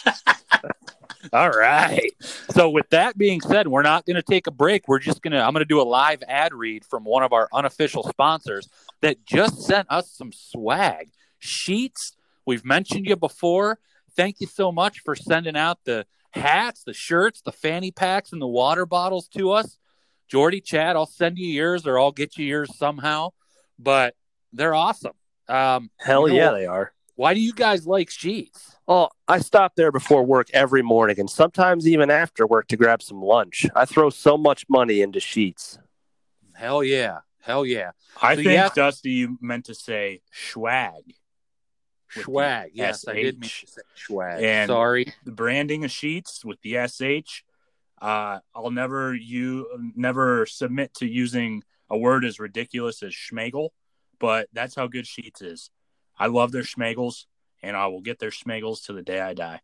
All 1.32 1.50
right. 1.50 2.12
So 2.50 2.70
with 2.70 2.88
that 2.90 3.16
being 3.16 3.40
said, 3.40 3.68
we're 3.68 3.82
not 3.82 4.06
going 4.06 4.16
to 4.16 4.22
take 4.22 4.46
a 4.46 4.50
break. 4.50 4.88
We're 4.88 4.98
just 4.98 5.22
going 5.22 5.32
to 5.32 5.40
I'm 5.40 5.52
going 5.52 5.60
to 5.60 5.64
do 5.64 5.80
a 5.80 5.82
live 5.82 6.22
ad 6.26 6.52
read 6.52 6.84
from 6.84 7.04
one 7.04 7.22
of 7.22 7.32
our 7.32 7.48
unofficial 7.52 8.02
sponsors 8.04 8.68
that 9.00 9.24
just 9.24 9.62
sent 9.62 9.86
us 9.90 10.10
some 10.10 10.32
swag. 10.32 11.10
Sheetz. 11.40 12.12
We've 12.44 12.64
mentioned 12.64 13.06
you 13.06 13.16
before. 13.16 13.78
Thank 14.16 14.40
you 14.40 14.46
so 14.46 14.72
much 14.72 15.00
for 15.00 15.14
sending 15.14 15.56
out 15.56 15.78
the 15.84 16.06
hats, 16.32 16.82
the 16.84 16.92
shirts, 16.92 17.40
the 17.40 17.52
fanny 17.52 17.90
packs 17.90 18.32
and 18.32 18.42
the 18.42 18.46
water 18.46 18.84
bottles 18.84 19.28
to 19.28 19.52
us. 19.52 19.78
Jordy, 20.28 20.60
Chad, 20.60 20.96
I'll 20.96 21.06
send 21.06 21.38
you 21.38 21.46
yours 21.46 21.86
or 21.86 21.98
I'll 21.98 22.12
get 22.12 22.36
you 22.36 22.46
yours 22.46 22.76
somehow. 22.76 23.30
But 23.78 24.14
they're 24.52 24.74
awesome. 24.74 25.12
Um, 25.48 25.90
Hell 25.98 26.28
You 26.28 26.34
know 26.34 26.40
yeah, 26.40 26.50
they 26.52 26.66
are. 26.66 26.92
Why 27.22 27.34
do 27.34 27.40
you 27.40 27.52
guys 27.52 27.86
like 27.86 28.08
Sheetz? 28.10 28.74
Oh, 28.88 29.08
I 29.28 29.38
stop 29.38 29.76
there 29.76 29.92
before 29.92 30.24
work 30.26 30.48
every 30.52 30.82
morning, 30.82 31.20
and 31.20 31.30
sometimes 31.30 31.86
even 31.86 32.10
after 32.10 32.48
work 32.48 32.66
to 32.66 32.76
grab 32.76 33.00
some 33.00 33.22
lunch. 33.22 33.64
I 33.76 33.84
throw 33.84 34.10
so 34.10 34.36
much 34.36 34.66
money 34.68 35.02
into 35.02 35.20
Sheetz. 35.20 35.78
Hell 36.52 36.82
yeah. 36.82 37.18
Hell 37.40 37.64
yeah. 37.64 37.92
I 38.20 38.32
So, 38.34 38.42
think, 38.42 38.48
yeah. 38.54 38.70
Dusty, 38.74 39.10
you 39.12 39.38
meant 39.40 39.66
to 39.66 39.74
say 39.76 40.22
swag. 40.32 41.14
With 42.16 42.24
Swag. 42.24 42.72
Yes, 42.74 43.06
I 43.06 43.12
did 43.14 43.38
mean 43.38 43.48
SH. 43.48 43.60
to 43.60 43.66
say 43.68 43.82
swag. 43.94 44.42
And- 44.42 44.68
Sorry. 44.68 45.14
the 45.24 45.30
branding 45.30 45.84
of 45.84 45.92
Sheetz 45.92 46.44
with 46.44 46.60
the 46.62 46.76
sh 46.88 47.42
uh, 48.00 48.40
i'll 48.52 48.72
never 48.72 49.14
you 49.14 49.92
never 49.94 50.44
submit 50.46 50.92
to 50.94 51.06
using 51.06 51.62
a 51.88 51.96
word 51.96 52.24
as 52.24 52.40
ridiculous 52.40 53.00
as 53.04 53.12
shmagel 53.12 53.68
but 54.18 54.48
that's 54.52 54.74
how 54.74 54.88
good 54.88 55.04
Sheetz 55.04 55.40
is 55.40 55.70
i 56.18 56.26
love 56.26 56.52
their 56.52 56.62
shmagels 56.62 57.26
and 57.62 57.76
i 57.76 57.86
will 57.86 58.00
get 58.00 58.18
their 58.18 58.30
shmagels 58.30 58.84
to 58.86 58.92
the 58.92 59.02
day 59.02 59.20
i 59.20 59.34
die 59.34 59.60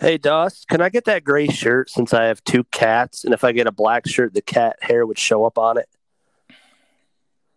Hey, 0.00 0.18
Dust, 0.18 0.66
can 0.68 0.80
I 0.80 0.88
get 0.88 1.04
that 1.04 1.22
gray 1.22 1.46
shirt 1.46 1.88
since 1.88 2.12
I 2.12 2.24
have 2.24 2.42
two 2.42 2.64
cats? 2.64 3.24
And 3.24 3.32
if 3.32 3.44
I 3.44 3.52
get 3.52 3.68
a 3.68 3.72
black 3.72 4.08
shirt, 4.08 4.34
the 4.34 4.42
cat 4.42 4.76
hair 4.80 5.06
would 5.06 5.18
show 5.20 5.44
up 5.44 5.56
on 5.56 5.78
it. 5.78 5.88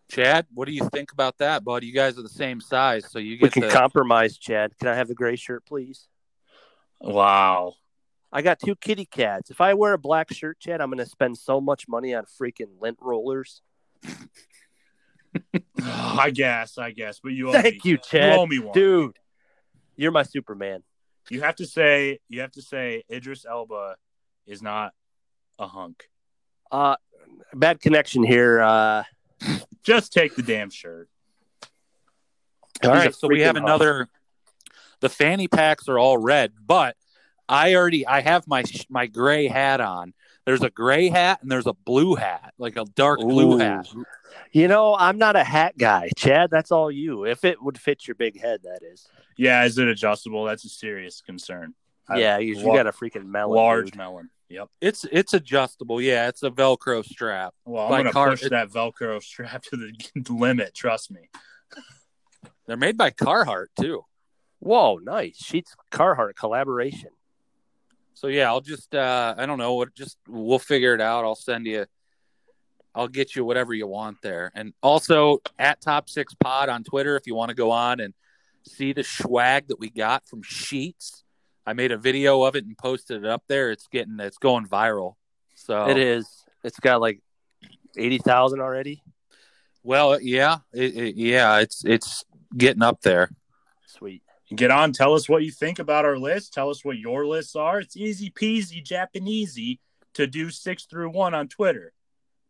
Chad, 0.10 0.46
what 0.54 0.68
do 0.68 0.74
you 0.74 0.88
think 0.90 1.12
about 1.12 1.38
that, 1.38 1.64
bud? 1.64 1.84
You 1.84 1.94
guys 1.94 2.18
are 2.20 2.22
the 2.22 2.30
same 2.30 2.60
size, 2.60 3.10
so 3.10 3.18
you 3.18 3.32
We 3.32 3.38
get 3.38 3.54
can 3.54 3.62
the 3.64 3.70
compromise, 3.70 4.38
Chad. 4.38 4.78
Can 4.78 4.90
I 4.90 4.96
have 4.96 5.08
the 5.08 5.16
gray 5.16 5.36
shirt, 5.36 5.66
please? 5.66 6.08
wow 7.00 7.74
I 8.34 8.42
got 8.42 8.60
two 8.60 8.76
kitty 8.76 9.06
cats. 9.06 9.50
If 9.52 9.60
I 9.60 9.74
wear 9.74 9.94
a 9.94 9.98
black 9.98 10.32
shirt, 10.32 10.60
Chad, 10.60 10.80
I'm 10.80 10.90
going 10.90 11.04
to 11.04 11.06
spend 11.06 11.38
so 11.38 11.60
much 11.60 11.88
money 11.88 12.14
on 12.14 12.26
freaking 12.26 12.80
lint 12.80 12.98
rollers. 13.02 13.62
i 15.84 16.30
guess 16.34 16.78
i 16.78 16.92
guess 16.92 17.20
but 17.24 17.32
you 17.32 17.50
owe 17.50 17.54
Thank 17.54 17.84
me, 17.86 17.92
you, 17.92 17.98
Chad. 17.98 18.38
owe 18.38 18.46
me 18.46 18.60
one 18.60 18.74
Dude, 18.74 19.18
you're 19.96 20.12
my 20.12 20.24
Superman. 20.24 20.84
you 21.30 21.42
have 21.42 21.56
to 21.58 21.66
say 21.66 22.20
you 22.30 22.42
have 22.42 22.52
to 22.52 22.62
say 22.62 23.04
idris 23.12 23.46
elba 23.46 23.96
is 24.46 24.62
not 24.62 24.94
a 25.60 25.68
hunk 25.68 26.10
Uh, 26.72 26.96
bad 27.54 27.80
connection 27.80 28.24
here. 28.24 28.62
Uh, 28.62 29.04
just 29.84 30.12
take 30.14 30.36
the 30.36 30.42
damn 30.44 30.70
shirt 30.70 31.08
All 32.84 32.92
He's 32.94 33.00
right, 33.06 33.16
so 33.16 33.28
we 33.28 33.42
have 33.42 33.56
hunk. 33.56 33.66
another. 33.68 34.08
The 35.02 35.10
fanny 35.10 35.48
packs 35.48 35.88
are 35.90 35.98
all 36.00 36.18
red, 36.18 36.54
but 36.66 36.96
I 37.50 37.76
already 37.76 38.06
I 38.08 38.22
have 38.22 38.48
my 38.48 38.64
my 38.90 39.08
gray 39.08 39.48
hat 39.48 39.82
on. 39.82 40.14
There's 40.46 40.64
a 40.64 40.70
gray 40.70 41.10
hat 41.10 41.40
and 41.42 41.52
there's 41.52 41.68
a 41.68 41.74
blue 41.74 42.16
hat, 42.16 42.54
like 42.58 42.76
a 42.78 42.86
dark 42.96 43.20
blue 43.20 43.58
hat. 43.58 43.88
You 44.52 44.68
know, 44.68 44.96
I'm 44.98 45.18
not 45.18 45.36
a 45.36 45.44
hat 45.44 45.78
guy, 45.78 46.10
Chad. 46.18 46.50
That's 46.50 46.72
all 46.72 46.90
you. 46.92 47.26
If 47.26 47.46
it 47.46 47.62
would 47.62 47.78
fit 47.78 48.08
your 48.08 48.16
big 48.16 48.40
head, 48.40 48.62
that 48.64 48.80
is. 48.82 49.08
yeah 49.38 49.64
is 49.66 49.78
it 49.78 49.88
adjustable 49.88 50.44
that's 50.46 50.66
a 50.66 50.70
serious 50.70 51.22
concern 51.22 51.74
I- 52.10 52.20
yeah, 52.20 52.38
you, 52.40 52.56
you 52.58 52.66
lar- 52.68 52.78
got 52.78 52.88
a 52.88 52.92
freaking 52.92 53.26
melon. 53.26 53.56
large 53.56 53.86
dude. 53.92 53.98
melon 53.98 54.30
yep 54.50 54.68
It's 54.82 55.06
it's 55.12 55.34
adjustable. 55.34 56.02
Yeah, 56.02 56.28
it's 56.28 56.44
a 56.44 56.50
Velcro 56.50 57.06
strap. 57.06 57.54
Well, 57.66 57.84
I'm 57.86 57.90
by 57.92 57.98
gonna 58.00 58.12
Car- 58.12 58.30
push 58.32 58.50
that 58.50 58.70
Velcro 58.70 59.22
strap 59.22 59.64
to 59.70 59.78
the 59.78 59.94
limit. 60.34 60.74
Trust 60.74 61.12
me. 61.12 61.30
They're 62.68 62.78
made 62.78 62.98
by 62.98 63.12
Carhartt 63.12 63.68
too. 63.80 64.06
Whoa, 64.60 64.98
nice. 64.98 65.42
Sheetz 65.42 65.72
Carhartt 65.92 66.36
collaboration. 66.36 67.10
So 68.14 68.28
yeah, 68.28 68.48
I'll 68.50 68.62
just 68.62 68.94
uh 68.94 69.34
I 69.38 69.46
don't 69.46 69.58
know 69.58 69.74
what 69.76 69.94
just 69.96 70.18
we'll 70.28 70.60
figure 70.60 70.94
it 70.94 71.02
out. 71.02 71.24
I'll 71.26 71.36
send 71.36 71.66
you 71.66 71.86
I'll 72.94 73.08
get 73.08 73.36
you 73.36 73.46
whatever 73.46 73.74
you 73.74 73.88
want 73.88 74.18
there. 74.22 74.52
And 74.54 74.74
also 74.84 75.40
at 75.58 75.82
Top 75.82 76.10
Six 76.10 76.34
Pod 76.36 76.70
on 76.70 76.84
Twitter 76.84 77.16
if 77.16 77.26
you 77.26 77.36
want 77.36 77.50
to 77.50 77.56
go 77.56 77.72
on 77.72 78.00
and 78.00 78.14
see 78.68 78.94
the 78.94 79.04
swag 79.04 79.68
that 79.70 79.80
we 79.80 79.90
got 79.90 80.28
from 80.28 80.44
Sheetz. 80.44 81.24
I 81.66 81.74
made 81.74 81.92
a 81.92 81.98
video 81.98 82.44
of 82.44 82.56
it 82.56 82.66
and 82.66 82.78
posted 82.78 83.24
it 83.24 83.30
up 83.30 83.44
there. 83.48 83.72
It's 83.72 83.88
getting 83.88 84.20
it's 84.20 84.38
going 84.38 84.68
viral. 84.68 85.16
So 85.56 85.86
It 85.90 85.98
is. 85.98 86.28
It's 86.64 86.80
got 86.80 87.02
like 87.02 87.22
eighty 87.98 88.18
thousand 88.18 88.60
already. 88.62 89.04
Well, 89.84 90.20
yeah, 90.22 90.58
it, 90.74 90.96
it- 90.96 91.16
yeah, 91.16 91.60
it's 91.60 91.84
it's 91.86 92.24
getting 92.56 92.84
up 92.84 93.02
there. 93.02 93.32
Sweet. 94.52 94.58
Get 94.58 94.72
on. 94.72 94.92
Tell 94.92 95.14
us 95.14 95.30
what 95.30 95.44
you 95.44 95.52
think 95.52 95.80
about 95.80 96.06
our 96.06 96.18
list. 96.18 96.54
Tell 96.54 96.70
us 96.70 96.84
what 96.84 96.98
your 96.98 97.26
lists 97.26 97.56
are. 97.56 97.80
It's 97.80 97.96
easy 97.96 98.30
peasy 98.30 98.84
Japanesey 98.84 99.80
to 100.16 100.28
do 100.28 100.50
six 100.50 100.86
through 100.86 101.10
one 101.10 101.34
on 101.34 101.48
Twitter. 101.48 101.94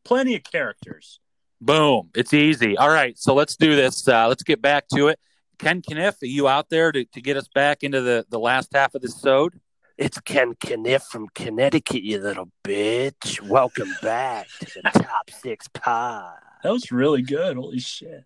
Plenty 0.04 0.36
of 0.36 0.44
characters. 0.44 1.20
Boom. 1.60 2.10
It's 2.16 2.34
easy. 2.34 2.76
All 2.76 2.90
right. 2.90 3.18
So 3.20 3.36
let's 3.36 3.56
do 3.56 3.76
this. 3.76 4.08
Uh, 4.08 4.28
let's 4.28 4.44
get 4.44 4.62
back 4.62 4.86
to 4.96 5.10
it. 5.10 5.20
Ken 5.60 5.84
Kniff, 5.88 6.24
are 6.24 6.26
you 6.26 6.48
out 6.48 6.70
there 6.70 6.92
to, 6.92 7.06
to 7.06 7.22
get 7.22 7.38
us 7.38 7.48
back 7.54 7.84
into 7.84 8.02
the, 8.02 8.26
the 8.30 8.40
last 8.40 8.70
half 8.74 8.96
of 8.96 9.04
this 9.04 9.22
sode? 9.22 9.60
It's 9.96 10.20
Ken 10.22 10.56
Kniff 10.56 11.04
from 11.04 11.28
Connecticut, 11.36 12.02
you 12.02 12.18
little 12.18 12.50
bitch. 12.64 13.40
Welcome 13.48 13.94
back 14.02 14.48
to 14.62 14.82
the 14.84 14.90
Top 14.90 15.30
Six 15.30 15.68
Pod. 15.68 16.34
That 16.64 16.72
was 16.72 16.92
really 16.92 17.22
good. 17.22 17.58
Holy 17.58 17.78
shit. 17.78 18.24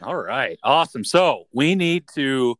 All 0.00 0.14
right. 0.14 0.56
Awesome. 0.62 1.02
So 1.02 1.48
we 1.52 1.74
need 1.74 2.04
to 2.14 2.56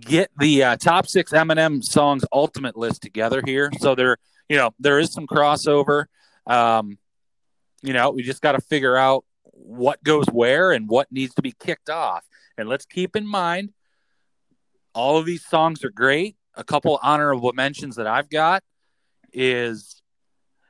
get 0.00 0.30
the 0.38 0.62
uh, 0.62 0.76
top 0.76 1.06
six 1.06 1.32
Eminem 1.32 1.82
songs 1.82 2.24
ultimate 2.32 2.76
list 2.76 3.02
together 3.02 3.42
here. 3.44 3.70
So 3.78 3.94
there, 3.94 4.16
you 4.48 4.56
know, 4.56 4.72
there 4.78 4.98
is 4.98 5.12
some 5.12 5.26
crossover. 5.26 6.06
Um, 6.46 6.98
you 7.82 7.92
know, 7.92 8.10
we 8.10 8.22
just 8.22 8.42
got 8.42 8.52
to 8.52 8.60
figure 8.60 8.96
out 8.96 9.24
what 9.52 10.02
goes 10.02 10.26
where 10.26 10.72
and 10.72 10.88
what 10.88 11.10
needs 11.10 11.34
to 11.34 11.42
be 11.42 11.52
kicked 11.52 11.90
off. 11.90 12.24
And 12.58 12.68
let's 12.68 12.84
keep 12.84 13.16
in 13.16 13.26
mind, 13.26 13.72
all 14.94 15.18
of 15.18 15.26
these 15.26 15.44
songs 15.44 15.84
are 15.84 15.90
great. 15.90 16.36
A 16.54 16.64
couple 16.64 16.98
honorable 17.02 17.52
mentions 17.52 17.96
that 17.96 18.06
I've 18.06 18.30
got 18.30 18.62
is, 19.32 19.95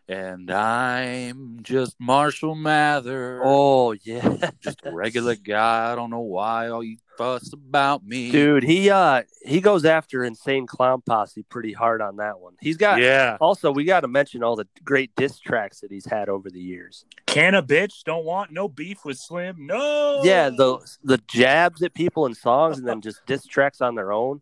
and 0.08 0.50
I'm 0.50 1.58
just 1.62 1.96
Marshall 1.98 2.54
Mather 2.54 3.40
Oh 3.44 3.92
yeah, 4.02 4.50
just 4.60 4.80
a 4.84 4.92
regular 4.92 5.34
guy. 5.34 5.92
I 5.92 5.94
don't 5.94 6.10
know 6.10 6.20
why 6.20 6.68
all 6.68 6.82
you 6.82 6.98
fuss 7.16 7.52
about 7.52 8.04
me. 8.04 8.30
dude. 8.30 8.62
He 8.62 8.90
uh 8.90 9.22
he 9.42 9.60
goes 9.60 9.84
after 9.84 10.22
Insane 10.24 10.66
Clown 10.66 11.02
Posse 11.04 11.42
pretty 11.44 11.72
hard 11.72 12.02
on 12.02 12.16
that 12.16 12.40
one. 12.40 12.54
He's 12.60 12.76
got. 12.76 13.00
yeah. 13.00 13.36
Also, 13.40 13.72
we 13.72 13.84
got 13.84 14.00
to 14.00 14.08
mention 14.08 14.42
all 14.42 14.54
the 14.56 14.66
great 14.84 15.14
diss 15.16 15.38
tracks 15.38 15.80
that 15.80 15.90
he's 15.90 16.06
had 16.06 16.28
over 16.28 16.50
the 16.50 16.60
years. 16.60 17.04
Can 17.26 17.54
a 17.54 17.62
bitch 17.62 18.04
don't 18.04 18.24
want 18.24 18.50
no 18.52 18.68
beef 18.68 19.04
with 19.04 19.18
Slim? 19.18 19.66
No. 19.66 20.20
Yeah, 20.22 20.50
the 20.50 20.78
the 21.02 21.18
jabs 21.28 21.82
at 21.82 21.94
people 21.94 22.26
in 22.26 22.34
songs 22.34 22.78
and 22.78 22.86
then 22.86 23.00
just 23.00 23.24
diss 23.26 23.46
tracks 23.46 23.80
on 23.80 23.94
their 23.94 24.12
own. 24.12 24.40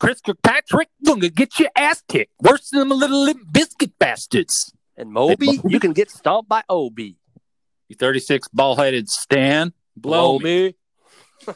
Chris 0.00 0.20
Kirkpatrick, 0.20 0.88
gonna 1.04 1.28
get 1.28 1.58
your 1.60 1.68
ass 1.76 2.02
kicked. 2.08 2.32
Worse 2.40 2.70
than 2.70 2.88
them 2.88 2.98
little 2.98 3.22
Limp 3.22 3.42
Bizkit 3.52 3.92
bastards. 3.98 4.72
And 4.96 5.12
Moby, 5.12 5.60
you 5.68 5.78
can 5.78 5.92
get 5.92 6.10
stomped 6.10 6.48
by 6.48 6.62
Obie. 6.68 7.16
You 7.88 7.96
36 7.96 8.48
ball 8.48 8.76
headed 8.76 9.08
Stan. 9.08 9.72
Blow, 9.96 10.38
me. 10.38 10.74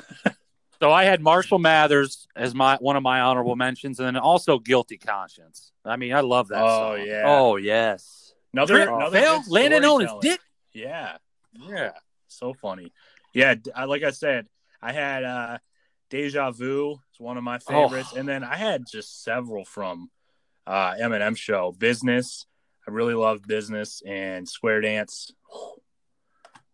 So 0.81 0.91
I 0.93 1.05
had 1.05 1.23
Marshall 1.23 1.59
Mathers 1.61 2.27
as 2.37 2.55
my 2.55 2.77
one 2.79 2.97
of 2.97 3.03
my 3.03 3.21
honorable 3.21 3.57
mentions, 3.57 4.01
and 4.01 4.07
then 4.07 4.17
also 4.19 4.59
Guilty 4.59 4.99
Conscience. 4.99 5.73
I 5.83 5.97
mean, 5.97 6.13
I 6.13 6.21
love 6.21 6.49
that 6.49 6.63
Oh 6.63 6.97
song. 6.97 7.07
yeah. 7.07 7.23
Oh 7.27 7.57
yes. 7.57 8.35
another, 8.53 8.75
Trent 8.75 8.91
another 8.91 9.19
Bell, 9.19 9.41
good 9.41 9.51
landing 9.51 9.85
on 9.85 10.01
his 10.03 10.11
dick. 10.21 10.41
Yeah, 10.75 11.17
Yeah. 11.55 11.93
so 12.29 12.53
funny. 12.53 12.93
Yeah, 13.33 13.55
d- 13.55 13.71
I, 13.75 13.85
like 13.85 14.03
I 14.03 14.11
said, 14.11 14.47
I 14.83 14.93
had 14.93 15.25
uh 15.25 15.59
Deja 16.11 16.51
Vu 16.51 16.93
is 17.13 17.19
one 17.21 17.37
of 17.37 17.45
my 17.45 17.59
favorites, 17.59 18.11
Oh. 18.13 18.19
and 18.19 18.29
then 18.29 18.45
I 18.45 18.57
had 18.57 18.85
just 18.91 19.23
several 19.23 19.65
from 19.65 20.11
uh 20.67 20.93
Eminem 20.95 21.37
show. 21.37 21.73
Business, 21.73 22.47
I 22.87 22.91
really 22.91 23.15
love 23.15 23.43
Business 23.43 24.03
and 24.07 24.49
Square 24.49 24.83
Dance. 24.83 25.31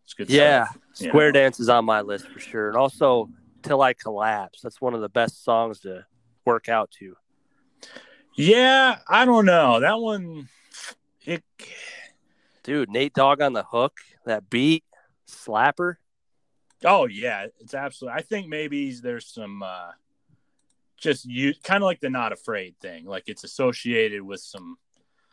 It's 0.05 0.15
good. 0.15 0.29
Yeah. 0.29 0.65
stuff. 0.67 0.79
Yeah. 0.99 1.09
Square 1.11 1.33
Dance 1.33 1.61
is 1.61 1.69
on 1.69 1.85
my 1.85 2.01
list 2.01 2.27
for 2.27 2.41
sure. 2.41 2.67
And 2.67 2.77
also 2.77 3.31
Till 3.63 3.81
I 3.81 3.93
Collapse. 3.93 4.61
That's 4.61 4.81
one 4.81 4.93
of 4.93 5.01
the 5.03 5.09
best 5.09 5.45
songs 5.45 5.79
to 5.83 6.05
work 6.45 6.69
out 6.69 6.91
to. 6.99 7.15
Yeah, 8.37 8.99
I 9.09 9.25
don't 9.25 9.45
know 9.47 9.79
that 9.79 10.01
one. 10.01 10.49
It 11.25 11.45
Dude, 12.65 12.91
Nate 12.91 13.15
Dogg 13.15 13.41
on 13.41 13.53
the 13.53 13.63
hook, 13.63 13.99
that 14.27 14.51
beat, 14.51 14.83
slapper. 15.29 15.95
Oh 16.85 17.07
yeah, 17.07 17.47
it's 17.61 17.75
absolutely. 17.75 18.19
I 18.19 18.23
think 18.23 18.49
maybe 18.49 18.93
there's 18.93 19.27
some 19.27 19.63
uh 19.63 19.93
just 20.97 21.25
you 21.25 21.55
kind 21.63 21.83
of 21.83 21.87
like 21.87 22.01
the 22.01 22.11
not 22.11 22.33
afraid 22.33 22.77
thing. 22.81 23.07
Like 23.07 23.25
it's 23.27 23.45
associated 23.45 24.23
with 24.23 24.41
some 24.41 24.79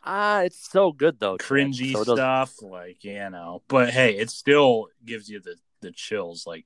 Ah, 0.04 0.40
it's 0.40 0.70
so 0.70 0.92
good 0.92 1.18
though. 1.20 1.36
Cringy 1.36 1.92
So 1.92 2.14
stuff, 2.14 2.62
like 2.62 3.04
you 3.04 3.28
know. 3.30 3.62
But 3.68 3.90
hey, 3.90 4.16
it 4.16 4.30
still 4.30 4.88
gives 5.04 5.28
you 5.28 5.40
the 5.40 5.56
the 5.80 5.90
chills, 5.90 6.46
like 6.46 6.64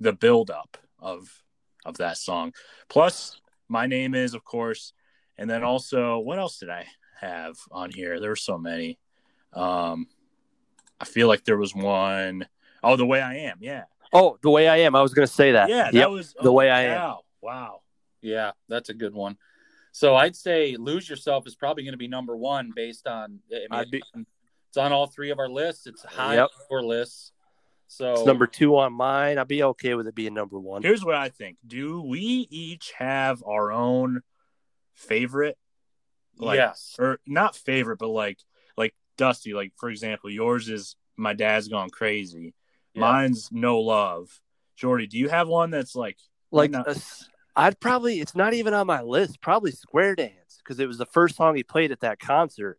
the 0.00 0.12
build 0.12 0.50
up 0.50 0.76
of 0.98 1.42
of 1.84 1.96
that 1.98 2.18
song. 2.18 2.52
Plus, 2.88 3.40
my 3.68 3.86
name 3.86 4.14
is 4.14 4.34
of 4.34 4.44
course, 4.44 4.92
and 5.38 5.48
then 5.48 5.64
also 5.64 6.18
what 6.18 6.38
else 6.38 6.58
did 6.58 6.70
I 6.70 6.86
have 7.20 7.56
on 7.70 7.90
here? 7.90 8.20
There 8.20 8.30
were 8.30 8.36
so 8.36 8.58
many. 8.58 8.98
Um, 9.52 10.08
I 11.00 11.04
feel 11.04 11.28
like 11.28 11.44
there 11.44 11.56
was 11.56 11.74
one 11.74 12.46
oh 12.82 12.96
the 12.96 13.06
way 13.06 13.22
I 13.22 13.36
am. 13.36 13.58
Yeah, 13.60 13.84
Oh, 14.12 14.38
the 14.42 14.50
way 14.50 14.68
I 14.68 14.78
am. 14.78 14.94
I 14.94 15.02
was 15.02 15.14
gonna 15.14 15.26
say 15.26 15.52
that. 15.52 15.68
yeah, 15.68 15.84
that 15.84 15.94
Yep. 15.94 16.10
was 16.10 16.32
The 16.34 16.48
oh, 16.48 16.52
way 16.52 16.70
I 16.70 16.82
am. 16.82 17.00
wow, 17.00 17.20
Wow. 17.42 17.80
Yeah, 18.22 18.52
that's 18.68 18.88
a 18.88 18.94
good 18.94 19.14
one. 19.14 19.36
So 19.92 20.14
I'd 20.16 20.36
say 20.36 20.76
Lose 20.76 21.08
Yourself 21.08 21.46
is 21.46 21.54
probably 21.54 21.82
going 21.84 21.92
to 21.94 21.98
be 21.98 22.08
number 22.08 22.36
one 22.36 22.72
based 22.74 23.06
on. 23.06 23.38
I 23.50 23.54
mean, 23.54 23.66
I'd 23.70 23.90
be- 23.90 24.02
it's 24.68 24.76
on 24.76 24.92
all 24.92 25.06
three 25.06 25.30
of 25.30 25.38
our 25.38 25.48
lists. 25.48 25.86
It's 25.86 26.02
high 26.02 26.34
Yep. 26.34 26.50
on 26.70 26.76
our 26.76 26.82
lists. 26.82 27.32
So 27.86 28.12
It's 28.14 28.26
number 28.26 28.46
two 28.46 28.76
on 28.76 28.92
mine. 28.92 29.38
I'd 29.38 29.46
be 29.48 29.62
okay 29.62 29.94
with 29.94 30.06
it 30.08 30.14
being 30.14 30.34
number 30.34 30.58
one. 30.58 30.82
Here's 30.82 31.04
what 31.04 31.14
I 31.14 31.28
think. 31.28 31.56
Do 31.66 32.02
we 32.02 32.18
each 32.50 32.92
have 32.98 33.42
our 33.46 33.70
own 33.72 34.22
favorite? 34.94 35.56
Like, 36.36 36.56
yes, 36.56 36.96
Or 36.98 37.18
not 37.26 37.56
favorite, 37.56 37.98
but 37.98 38.08
like 38.08 38.38
like 38.76 38.94
Dusty, 39.16 39.54
like 39.54 39.72
for 39.76 39.88
example, 39.88 40.28
yours 40.30 40.68
is 40.68 40.96
My 41.16 41.32
Dad's 41.32 41.68
Gone 41.68 41.88
Crazy. 41.90 42.52
Yeah. 42.96 43.00
Mine's 43.02 43.50
No 43.52 43.78
Love. 43.80 44.40
Jordy, 44.74 45.06
do 45.06 45.16
you 45.18 45.28
have 45.28 45.46
one 45.48 45.70
that's 45.70 45.94
like 45.94 46.18
Like, 46.50 46.70
not- 46.72 46.86
a 46.88 46.90
s- 46.90 47.28
I'd 47.54 47.78
probably. 47.80 48.20
It's 48.20 48.34
not 48.34 48.52
even 48.52 48.74
on 48.74 48.86
my 48.86 49.00
list. 49.02 49.40
Probably 49.40 49.70
Square 49.70 50.16
Dance 50.16 50.58
because 50.58 50.78
it 50.80 50.86
was 50.86 50.98
the 50.98 51.06
first 51.06 51.36
song 51.36 51.56
he 51.56 51.62
played 51.62 51.90
at 51.92 52.00
that 52.00 52.18
concert. 52.18 52.78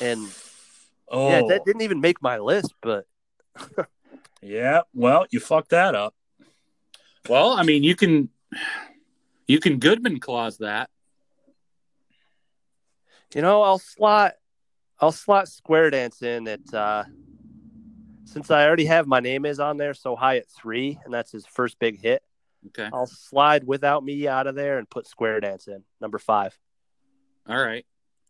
And 0.00 0.26
Oh 1.08 1.28
yeah, 1.30 1.42
that 1.48 1.64
didn't 1.64 1.80
even 1.82 2.00
make 2.02 2.20
my 2.20 2.38
list. 2.38 2.74
But 2.82 3.06
yeah, 4.42 4.82
well, 4.94 5.24
you 5.30 5.40
fucked 5.40 5.70
that 5.70 5.94
up. 5.94 6.14
Well, 7.30 7.52
I 7.52 7.62
mean, 7.62 7.82
you 7.82 7.96
can 7.96 8.28
you 9.46 9.58
can 9.58 9.78
Goodman 9.78 10.20
clause 10.20 10.58
that. 10.58 10.90
you 13.34 13.40
know, 13.42 13.62
I'll 13.62 13.78
slot. 13.78 14.34
I'll 15.00 15.12
slot 15.12 15.48
Square 15.48 15.90
Dance 15.90 16.20
in 16.22 16.46
at. 16.48 16.74
uh 16.74 17.04
since 18.32 18.50
I 18.50 18.66
already 18.66 18.86
have 18.86 19.06
my 19.06 19.20
name 19.20 19.44
is 19.44 19.60
on 19.60 19.76
there 19.76 19.94
so 19.94 20.16
high 20.16 20.36
at 20.38 20.48
three, 20.48 20.98
and 21.04 21.12
that's 21.12 21.32
his 21.32 21.46
first 21.46 21.78
big 21.78 22.00
hit. 22.00 22.22
Okay, 22.68 22.88
I'll 22.92 23.06
slide 23.06 23.66
without 23.66 24.04
me 24.04 24.28
out 24.28 24.46
of 24.46 24.54
there 24.54 24.78
and 24.78 24.88
put 24.88 25.06
Square 25.06 25.40
Dance 25.40 25.66
in 25.68 25.82
number 26.00 26.18
five. 26.18 26.58
all 27.48 27.60
right. 27.60 27.84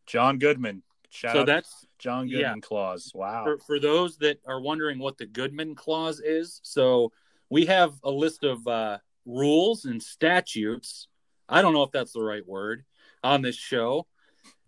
John 0.07 0.39
Goodman. 0.39 0.83
Shout 1.11 1.35
So 1.35 1.41
out 1.41 1.47
that's 1.47 1.87
John 1.99 2.27
Goodman 2.27 2.41
yeah. 2.41 2.47
Goodman 2.49 2.61
clause. 2.63 3.13
Wow. 3.15 3.45
for, 3.45 3.59
for 3.59 3.79
those 3.81 4.17
that 4.19 4.39
are 4.47 4.61
wondering 4.61 4.99
what 4.99 5.19
the 5.19 5.27
Goodman 5.27 5.75
clause 5.75 6.21
is. 6.21 6.61
So 6.63 7.13
we 7.49 7.67
have 7.67 7.93
a 8.05 8.11
list 8.11 8.45
of 8.45 8.67
uh, 8.67 8.99
rules 9.27 9.85
and 9.85 10.03
statutes. 10.03 11.09
I 11.49 11.63
don't 11.63 11.75
know 11.75 11.83
if 11.83 11.91
that's 11.91 12.13
the 12.13 12.23
right 12.23 12.47
word 12.47 12.85
on 13.23 13.43
this 13.43 13.57
show. 13.57 14.07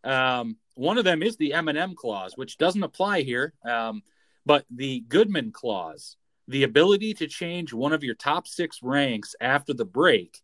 Um, 0.04 0.56
one 0.74 0.98
of 0.98 1.04
them 1.04 1.22
is 1.22 1.36
the 1.36 1.54
M&M 1.54 1.94
clause, 1.94 2.36
which 2.36 2.58
doesn't 2.58 2.82
apply 2.82 3.22
here. 3.22 3.52
Um, 3.64 4.02
but 4.44 4.64
the 4.70 5.00
Goodman 5.00 5.52
clause, 5.52 6.16
the 6.48 6.64
ability 6.64 7.14
to 7.14 7.26
change 7.26 7.72
one 7.72 7.92
of 7.92 8.04
your 8.04 8.14
top 8.14 8.46
six 8.46 8.80
ranks 8.82 9.34
after 9.40 9.72
the 9.72 9.84
break 9.84 10.40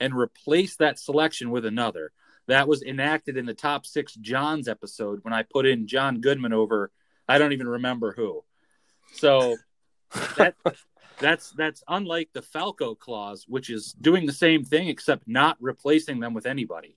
and 0.00 0.14
replace 0.14 0.76
that 0.76 0.98
selection 0.98 1.50
with 1.50 1.64
another. 1.64 2.12
That 2.46 2.66
was 2.66 2.82
enacted 2.82 3.36
in 3.36 3.44
the 3.44 3.54
top 3.54 3.84
six 3.84 4.14
Johns 4.14 4.68
episode 4.68 5.20
when 5.22 5.34
I 5.34 5.42
put 5.42 5.66
in 5.66 5.86
John 5.86 6.20
Goodman 6.20 6.54
over 6.54 6.90
I 7.28 7.38
don't 7.38 7.52
even 7.52 7.68
remember 7.68 8.12
who. 8.12 8.42
So 9.12 9.56
that 10.36 10.54
that's 11.20 11.50
that's 11.50 11.82
unlike 11.86 12.30
the 12.32 12.42
Falco 12.42 12.94
clause, 12.94 13.44
which 13.46 13.70
is 13.70 13.92
doing 13.92 14.26
the 14.26 14.32
same 14.32 14.64
thing 14.64 14.88
except 14.88 15.28
not 15.28 15.56
replacing 15.60 16.20
them 16.20 16.32
with 16.32 16.46
anybody. 16.46 16.96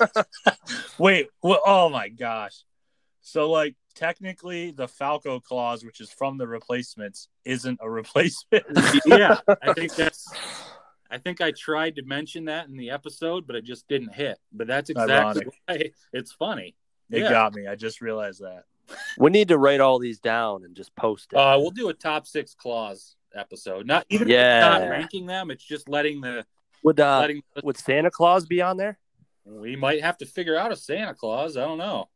Wait, 0.98 1.28
well, 1.42 1.60
oh 1.64 1.88
my 1.88 2.08
gosh. 2.10 2.62
So 3.22 3.50
like 3.50 3.74
technically 3.94 4.70
the 4.70 4.88
Falco 4.88 5.40
clause, 5.40 5.84
which 5.84 6.00
is 6.00 6.10
from 6.10 6.38
the 6.38 6.46
replacements, 6.46 7.28
isn't 7.44 7.78
a 7.82 7.90
replacement. 8.00 8.64
yeah, 9.06 9.38
I 9.62 9.72
think 9.74 9.94
that's. 9.94 10.26
I 11.10 11.18
think 11.18 11.42
I 11.42 11.50
tried 11.50 11.96
to 11.96 12.02
mention 12.04 12.46
that 12.46 12.68
in 12.68 12.76
the 12.78 12.88
episode, 12.90 13.46
but 13.46 13.54
it 13.54 13.64
just 13.64 13.86
didn't 13.86 14.14
hit. 14.14 14.38
But 14.50 14.66
that's 14.66 14.88
exactly 14.88 15.14
Ironic. 15.14 15.48
why 15.66 15.90
it's 16.14 16.32
funny. 16.32 16.74
It 17.10 17.20
Yeah. 17.22 17.28
got 17.30 17.54
me. 17.54 17.66
I 17.66 17.74
just 17.74 18.00
realized 18.00 18.40
that. 18.40 18.64
We 19.18 19.30
need 19.30 19.48
to 19.48 19.58
write 19.58 19.80
all 19.80 19.98
these 19.98 20.18
down 20.20 20.64
and 20.64 20.74
just 20.74 20.94
post 20.96 21.32
it. 21.34 21.36
Uh, 21.36 21.58
we'll 21.58 21.70
do 21.70 21.90
a 21.90 21.94
top 21.94 22.26
six 22.26 22.54
clause 22.54 23.16
episode. 23.34 23.86
Not 23.86 24.06
even 24.08 24.26
Yeah. 24.28 24.60
not 24.60 24.88
ranking 24.88 25.26
them. 25.26 25.50
It's 25.50 25.62
just 25.64 25.86
letting 25.88 26.22
the 26.22 26.46
would 26.82 26.98
uh, 26.98 27.20
letting. 27.20 27.42
would 27.62 27.76
Santa 27.76 28.10
Claus 28.10 28.46
be 28.46 28.62
on 28.62 28.78
there? 28.78 28.98
we 29.44 29.76
might 29.76 30.02
have 30.02 30.16
to 30.18 30.24
figure 30.26 30.56
out 30.56 30.72
a 30.72 30.76
Santa 30.76 31.12
Claus. 31.14 31.56
I 31.58 31.60
don't 31.64 31.76
know. 31.78 32.08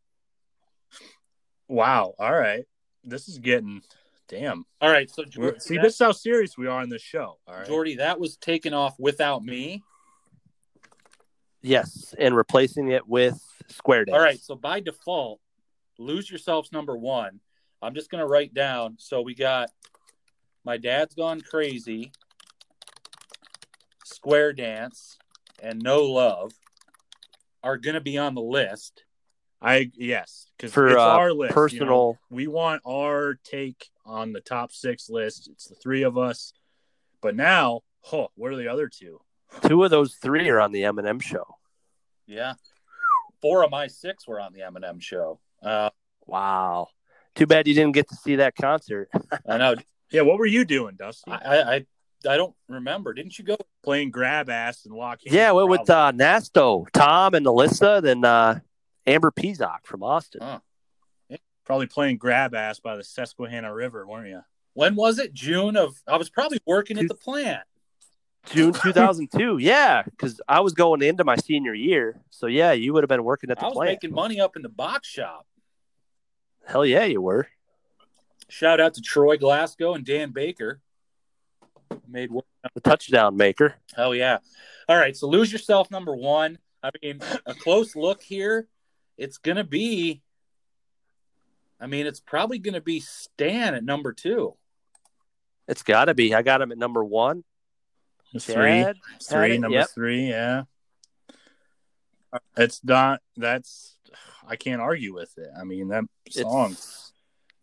Wow. 1.69 2.15
All 2.19 2.33
right. 2.35 2.65
This 3.05 3.29
is 3.29 3.39
getting 3.39 3.83
damn. 4.29 4.65
All 4.81 4.91
right, 4.91 5.09
so 5.11 5.23
We're- 5.23 5.31
Jordy, 5.31 5.61
See, 5.61 5.77
that, 5.77 5.83
this 5.83 5.95
is 5.95 5.99
how 6.01 6.13
serious 6.13 6.59
we 6.59 6.67
are 6.67 6.81
on 6.81 6.89
this 6.89 7.03
show. 7.03 7.39
All 7.47 7.55
right. 7.55 7.67
Jordy, 7.67 7.97
that 7.97 8.19
was 8.19 8.37
taken 8.37 8.75
off 8.75 8.95
without 8.99 9.45
me. 9.45 9.83
Yes, 11.63 12.15
and 12.19 12.37
replacing 12.37 12.91
it 12.91 13.07
with 13.09 13.41
Square 13.69 14.07
Dance. 14.07 14.15
All 14.17 14.23
right, 14.23 14.39
so 14.41 14.55
by 14.55 14.81
default, 14.81 15.41
lose 15.99 16.31
yourselves 16.31 16.71
number 16.73 16.97
one. 16.97 17.41
I'm 17.83 17.95
just 17.95 18.11
gonna 18.11 18.27
write 18.27 18.55
down. 18.55 18.97
So 18.99 19.21
we 19.21 19.35
got 19.35 19.71
my 20.65 20.77
dad's 20.77 21.15
gone 21.15 21.41
crazy, 21.41 22.13
square 24.05 24.53
dance, 24.53 25.19
and 25.61 25.83
no 25.83 26.03
love 26.05 26.53
are 27.63 27.77
gonna 27.77 28.01
be 28.01 28.17
on 28.19 28.35
the 28.35 28.43
list. 28.43 29.05
I 29.61 29.91
yes, 29.95 30.47
because 30.57 30.73
For, 30.73 30.89
it's 30.89 30.97
uh, 30.97 31.01
our 31.17 31.33
list. 31.33 31.51
you 31.51 31.55
know. 31.55 31.55
personal- 31.55 32.19
we 32.31 32.47
want 32.47 32.83
our 32.87 33.39
take 33.45 33.87
on 34.05 34.33
the 34.33 34.41
top 34.41 34.73
six 34.73 35.09
list. 35.09 35.49
It's 35.51 35.67
the 35.69 35.75
three 35.75 36.03
of 36.03 36.19
us. 36.19 36.53
But 37.23 37.35
now, 37.35 37.81
huh, 38.03 38.29
what 38.35 38.53
are 38.53 38.57
the 38.57 38.69
other 38.69 38.89
two? 38.89 39.21
Two 39.63 39.83
of 39.85 39.91
those 39.91 40.17
three 40.17 40.49
are 40.51 40.61
on 40.61 40.73
the 40.73 40.83
Eminem 40.83 41.23
show. 41.23 41.57
Yeah, 42.27 42.55
four 43.41 43.65
of 43.65 43.71
my 43.71 43.87
six 43.87 44.27
were 44.27 44.41
on 44.41 44.53
the 44.53 44.61
Eminem 44.61 45.01
show. 45.01 45.41
Uh, 45.63 45.91
Wow. 46.27 46.89
Too 47.37 47.47
bad 47.47 47.69
you 47.69 47.75
didn't 47.75 47.93
get 47.95 48.09
to 48.09 48.17
see 48.17 48.37
that 48.37 48.57
concert. 48.57 49.09
I 49.49 49.59
know. 49.59 49.77
Yeah, 50.11 50.23
what 50.23 50.39
were 50.39 50.47
you 50.47 50.65
doing, 50.65 50.97
Dusty? 50.97 51.31
I, 51.31 51.37
I 51.37 51.75
I 51.77 51.87
I 52.29 52.37
don't 52.37 52.55
remember. 52.69 53.15
Didn't 53.15 53.39
you 53.39 53.45
go? 53.45 53.57
Playing 53.85 54.11
grab 54.11 54.51
ass 54.51 54.85
and 54.87 54.95
lock 54.95 55.21
hands? 55.25 55.35
yeah, 55.35 55.53
went 55.53 55.69
with 55.69 55.89
uh, 55.89 56.11
Nasto, 56.13 56.87
Tom, 56.93 57.35
and 57.35 57.47
Alyssa, 57.47 58.03
then 58.03 58.25
uh, 58.25 58.59
Amber 59.07 59.31
Pizok 59.31 59.85
from 59.85 60.03
Austin. 60.03 60.41
Oh. 60.43 60.61
Huh. 61.31 61.37
probably 61.65 61.87
playing 61.87 62.19
grab 62.19 62.55
ass 62.55 62.81
by 62.81 62.97
the 62.97 63.05
Susquehanna 63.05 63.73
River, 63.73 64.07
weren't 64.07 64.29
you? 64.29 64.41
When 64.75 64.95
was 64.95 65.19
it? 65.19 65.33
June 65.33 65.77
of. 65.77 65.97
I 66.07 66.17
was 66.17 66.29
probably 66.29 66.61
working 66.67 66.99
at 66.99 67.09
the 67.09 67.15
plant. 67.15 67.63
June 68.47 68.73
2002. 68.73 69.59
yeah, 69.61 70.03
because 70.03 70.41
I 70.47 70.61
was 70.61 70.75
going 70.75 71.03
into 71.03 71.25
my 71.25 71.37
senior 71.37 71.75
year. 71.75 72.21
So, 72.31 72.47
yeah, 72.47 72.73
you 72.73 72.93
would 72.93 73.03
have 73.03 73.09
been 73.09 73.25
working 73.25 73.51
at 73.51 73.57
the 73.57 73.61
plant. 73.61 73.65
I 73.65 73.79
was 73.79 73.87
plant. 73.87 74.03
making 74.03 74.15
money 74.15 74.41
up 74.41 74.57
in 74.57 74.63
the 74.63 74.69
box 74.69 75.09
shop. 75.09 75.47
Hell 76.67 76.85
yeah, 76.85 77.05
you 77.05 77.21
were. 77.21 77.49
Shout 78.49 78.81
out 78.81 78.95
to 78.95 79.01
Troy 79.01 79.37
Glasgow 79.37 79.95
and 79.95 80.05
Dan 80.05 80.31
Baker. 80.31 80.81
Made 82.09 82.31
one. 82.31 82.45
The 82.75 82.81
touchdown 82.81 83.37
maker. 83.37 83.75
Oh 83.97 84.13
yeah. 84.13 84.39
All 84.89 84.97
right. 84.97 85.17
So 85.17 85.29
lose 85.29 85.53
yourself 85.53 85.91
number 85.91 86.15
one. 86.15 86.59
I 86.83 86.91
mean, 87.03 87.21
a 87.47 87.55
close 87.55 87.95
look 87.95 88.23
here. 88.23 88.67
It's 89.17 89.39
gonna 89.39 89.65
be. 89.65 90.23
I 91.81 91.87
mean, 91.87 92.07
it's 92.07 92.21
probably 92.21 92.59
gonna 92.59 92.81
be 92.81 93.01
Stan 93.01 93.75
at 93.75 93.85
number 93.85 94.13
two. 94.13 94.57
It's 95.69 95.83
got 95.83 96.07
to 96.07 96.15
be. 96.15 96.35
I 96.35 96.43
got 96.43 96.63
him 96.63 96.71
at 96.73 96.79
number 96.79 97.05
one. 97.05 97.43
Three, 98.39 98.55
Chad 98.55 98.97
three, 99.23 99.55
it, 99.55 99.61
number 99.61 99.79
yep. 99.79 99.89
three, 99.95 100.29
yeah. 100.29 100.65
It's 102.57 102.85
not. 102.85 103.21
That's. 103.37 103.97
I 104.47 104.57
can't 104.57 104.81
argue 104.81 105.15
with 105.15 105.37
it. 105.39 105.49
I 105.59 105.65
mean, 105.65 105.89
that 105.89 106.05
It's- 106.27 106.43
song. 106.43 106.77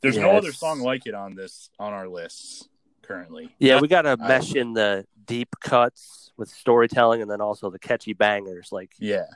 There's 0.01 0.17
yeah, 0.17 0.23
no 0.23 0.31
other 0.31 0.51
song 0.51 0.81
like 0.81 1.05
it 1.05 1.13
on 1.13 1.33
this 1.33 1.69
on 1.79 1.93
our 1.93 2.09
lists 2.09 2.67
currently. 3.03 3.55
Yeah, 3.57 3.79
we 3.79 3.87
got 3.87 4.01
to 4.01 4.17
I- 4.19 4.27
mesh 4.27 4.53
in 4.53 4.73
the 4.73 5.05
deep 5.25 5.55
cuts 5.61 6.31
with 6.35 6.49
storytelling, 6.49 7.21
and 7.21 7.31
then 7.31 7.39
also 7.39 7.69
the 7.69 7.79
catchy 7.79 8.11
bangers. 8.11 8.71
Like, 8.71 8.91
Yeah. 8.99 9.27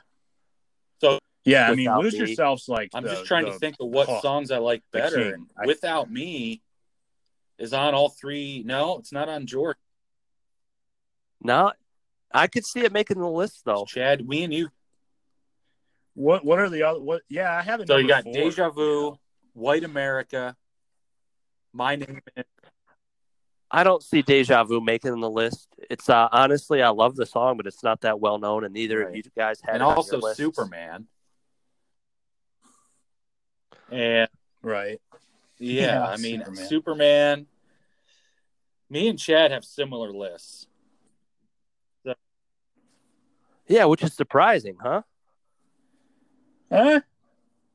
So- 1.00 1.20
yeah, 1.44 1.68
I 1.70 1.74
mean, 1.74 1.86
Without 1.86 2.02
lose 2.02 2.12
Me. 2.14 2.18
yourselves 2.20 2.68
like. 2.68 2.90
I'm 2.94 3.02
the- 3.04 3.10
just 3.10 3.24
trying 3.26 3.44
the- 3.46 3.52
to 3.52 3.58
think 3.58 3.76
of 3.80 3.88
what 3.88 4.08
oh, 4.08 4.20
songs 4.20 4.50
I 4.50 4.58
like 4.58 4.82
the 4.92 4.98
better. 4.98 5.32
king. 5.32 5.46
I- 5.56 5.66
Without 5.66 6.10
me 6.10 6.62
is 7.58 7.72
on 7.72 7.94
all 7.94 8.08
three. 8.10 8.62
No, 8.66 8.98
it's 8.98 9.12
not 9.12 9.28
on 9.28 9.46
George. 9.46 9.76
No, 11.40 11.72
I 12.32 12.46
could 12.48 12.66
see 12.66 12.80
it 12.80 12.92
making 12.92 13.18
the 13.20 13.28
list 13.30 13.62
though. 13.64 13.84
Chad, 13.86 14.26
we 14.26 14.42
and 14.42 14.52
you. 14.52 14.68
What 16.14 16.44
What 16.44 16.58
are 16.58 16.68
the 16.68 16.82
other? 16.82 17.00
What? 17.00 17.22
Yeah, 17.28 17.52
I 17.56 17.62
haven't. 17.62 17.86
So 17.86 17.96
you 17.96 18.08
got 18.08 18.24
four. 18.24 18.32
Deja 18.32 18.70
Vu, 18.70 19.16
White 19.52 19.84
America, 19.84 20.56
My 21.72 21.96
Name 21.96 22.20
is 22.36 22.44
I 23.70 23.84
don't 23.84 24.02
see 24.02 24.22
Deja 24.22 24.64
Vu 24.64 24.80
making 24.80 25.20
the 25.20 25.28
list. 25.30 25.68
It's 25.90 26.08
uh, 26.08 26.28
honestly, 26.32 26.82
I 26.82 26.88
love 26.88 27.16
the 27.16 27.26
song, 27.26 27.56
but 27.58 27.66
it's 27.66 27.82
not 27.84 28.00
that 28.00 28.18
well 28.18 28.38
known, 28.38 28.64
and 28.64 28.72
neither 28.72 29.02
of 29.06 29.14
you 29.14 29.22
guys 29.36 29.60
had 29.60 29.74
and 29.74 29.82
it 29.82 29.86
on 29.86 29.96
also 29.96 30.16
your 30.16 30.22
lists. 30.22 30.38
Superman. 30.38 31.06
And 33.90 34.28
Right. 34.62 35.00
yeah, 35.58 35.82
Yeah, 35.82 36.06
I 36.06 36.16
mean 36.18 36.40
Superman. 36.40 36.66
Superman. 36.66 37.46
Me 38.90 39.08
and 39.08 39.18
Chad 39.18 39.50
have 39.50 39.64
similar 39.64 40.10
lists. 40.12 40.66
Yeah, 43.66 43.84
which 43.84 44.02
is 44.02 44.14
surprising, 44.14 44.78
huh? 44.80 45.02
Eh? 46.70 47.00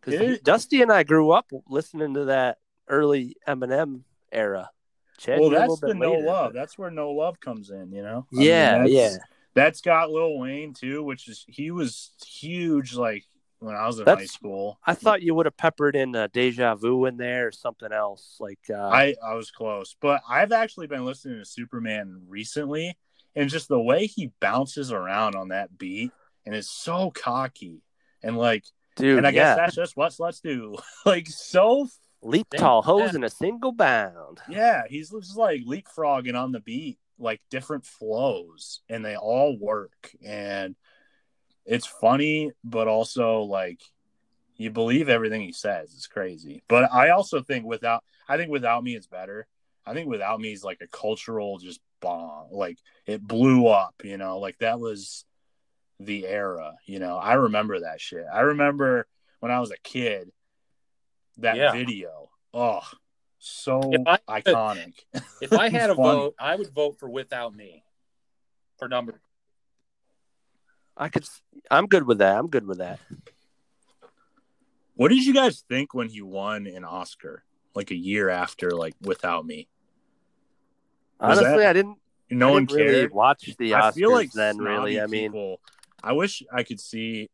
Because 0.01 0.19
It- 0.19 0.43
Dusty 0.43 0.81
and 0.81 0.91
I 0.91 1.03
grew 1.03 1.29
up 1.31 1.51
listening 1.67 2.15
to 2.15 2.25
that 2.25 2.57
early 2.87 3.35
Eminem 3.47 4.01
era. 4.31 4.71
Chad, 5.19 5.39
Well, 5.39 5.51
that's 5.51 5.79
the 5.81 5.93
no 5.93 6.13
later, 6.13 6.25
love. 6.25 6.47
but- 6.53 6.59
That's 6.59 6.77
where 6.79 6.89
no 6.89 7.11
love 7.11 7.39
comes 7.39 7.69
in. 7.69 7.91
You 7.91 8.01
know. 8.01 8.27
I 8.33 8.35
mean, 8.35 8.45
Yeah, 8.47 8.71
that's- 8.79 8.89
yeah. 8.91 9.17
That's 9.53 9.81
got 9.81 10.09
Lil 10.09 10.39
Wayne 10.39 10.73
too, 10.73 11.03
which 11.03 11.27
is 11.27 11.45
he 11.47 11.69
was 11.69 12.11
huge. 12.25 12.95
Like 12.95 13.25
when 13.63 13.75
I 13.75 13.87
was 13.87 13.97
in 13.97 14.05
That's- 14.05 14.23
high 14.23 14.33
school, 14.33 14.79
I 14.85 14.93
thought 14.93 15.21
you 15.21 15.33
would 15.35 15.45
have 15.45 15.57
peppered 15.57 15.95
in 15.95 16.15
uh, 16.15 16.27
Deja 16.31 16.75
Vu 16.75 17.05
in 17.05 17.17
there 17.17 17.47
or 17.47 17.51
something 17.51 17.91
else. 17.91 18.37
Like, 18.39 18.59
uh, 18.69 18.75
I 18.75 19.15
I 19.25 19.35
was 19.35 19.51
close, 19.51 19.95
but 19.99 20.21
I've 20.27 20.51
actually 20.51 20.87
been 20.87 21.05
listening 21.05 21.39
to 21.39 21.45
Superman 21.45 22.23
recently, 22.27 22.97
and 23.35 23.49
just 23.49 23.69
the 23.69 23.79
way 23.79 24.05
he 24.05 24.31
bounces 24.39 24.91
around 24.91 25.35
on 25.35 25.49
that 25.49 25.77
beat, 25.77 26.11
and 26.45 26.53
is 26.53 26.69
so 26.69 27.11
cocky, 27.11 27.81
and 28.21 28.37
like, 28.37 28.65
dude, 28.97 29.17
and 29.17 29.27
I 29.27 29.29
yeah. 29.29 29.55
guess 29.55 29.57
that's 29.57 29.75
just 29.75 29.97
what's 29.97 30.19
let's 30.19 30.41
do. 30.41 30.75
like 31.05 31.27
so, 31.27 31.87
Leap 32.21 32.47
tall 32.57 32.81
hose 32.81 33.11
yeah. 33.11 33.17
in 33.17 33.23
a 33.23 33.29
single 33.29 33.71
bound. 33.71 34.39
yeah, 34.49 34.83
he's 34.89 35.09
just 35.11 35.37
like 35.37 35.61
leapfrogging 35.65 36.35
on 36.35 36.51
the 36.51 36.59
beat, 36.59 36.99
like 37.17 37.41
different 37.49 37.85
flows, 37.85 38.81
and 38.89 39.05
they 39.05 39.15
all 39.15 39.57
work, 39.57 40.11
and 40.23 40.75
it's 41.65 41.87
funny, 41.87 42.51
but 42.63 42.87
also 42.87 43.41
like. 43.41 43.81
You 44.55 44.69
believe 44.69 45.09
everything 45.09 45.41
he 45.41 45.51
says. 45.51 45.91
It's 45.95 46.05
crazy. 46.05 46.61
But 46.69 46.93
I 46.93 47.09
also 47.09 47.41
think 47.41 47.65
without 47.65 48.03
I 48.29 48.37
think 48.37 48.51
without 48.51 48.83
me 48.83 48.95
it's 48.95 49.07
better. 49.07 49.47
I 49.83 49.93
think 49.95 50.07
without 50.07 50.39
me 50.39 50.53
is 50.53 50.63
like 50.63 50.79
a 50.81 50.87
cultural 50.87 51.57
just 51.57 51.81
bomb. 52.01 52.49
Like 52.51 52.77
it 53.07 53.19
blew 53.25 53.65
up, 53.67 53.95
you 54.03 54.15
know, 54.17 54.37
like 54.37 54.59
that 54.59 54.79
was 54.79 55.25
the 55.99 56.27
era, 56.27 56.75
you 56.85 56.99
know. 56.99 57.17
I 57.17 57.33
remember 57.33 57.79
that 57.79 57.99
shit. 57.99 58.25
I 58.31 58.41
remember 58.41 59.07
when 59.39 59.51
I 59.51 59.59
was 59.59 59.71
a 59.71 59.77
kid 59.83 60.31
that 61.39 61.57
Yeah. 61.57 61.71
video. 61.71 62.29
Oh, 62.53 62.81
so 63.39 63.81
If 63.91 64.01
I- 64.05 64.41
iconic. 64.41 64.99
If 65.41 65.51
I 65.51 65.69
had 65.69 65.89
a 65.89 65.95
vote, 65.95 66.35
I 66.39 66.55
would 66.55 66.69
vote 66.69 66.99
for 66.99 67.09
Without 67.09 67.55
Me 67.55 67.83
for 68.77 68.87
number. 68.87 69.19
I 70.97 71.09
could. 71.09 71.25
I'm 71.71 71.87
good 71.87 72.05
with 72.05 72.19
that. 72.19 72.37
I'm 72.37 72.49
good 72.49 72.65
with 72.67 72.77
that. 72.79 72.99
What 74.95 75.09
did 75.09 75.25
you 75.25 75.33
guys 75.33 75.63
think 75.67 75.93
when 75.93 76.09
he 76.09 76.21
won 76.21 76.67
an 76.67 76.83
Oscar 76.83 77.43
like 77.73 77.89
a 77.91 77.95
year 77.95 78.29
after 78.29 78.71
like 78.71 78.93
Without 79.01 79.45
Me? 79.45 79.67
Was 81.19 81.39
Honestly, 81.39 81.57
that- 81.63 81.69
I 81.69 81.73
didn't. 81.73 81.97
No 82.29 82.49
I 82.49 82.51
one 82.51 82.65
didn't 82.65 82.85
really 82.85 82.99
cared. 83.01 83.13
watch 83.13 83.43
the 83.59 83.71
Oscars 83.71 83.81
I 83.81 83.91
feel 83.91 84.11
like 84.11 84.31
then. 84.31 84.57
Really, 84.57 84.99
I 84.99 85.05
mean, 85.07 85.31
people, 85.31 85.59
I 86.03 86.13
wish 86.13 86.41
I 86.51 86.63
could 86.63 86.79
see 86.79 87.29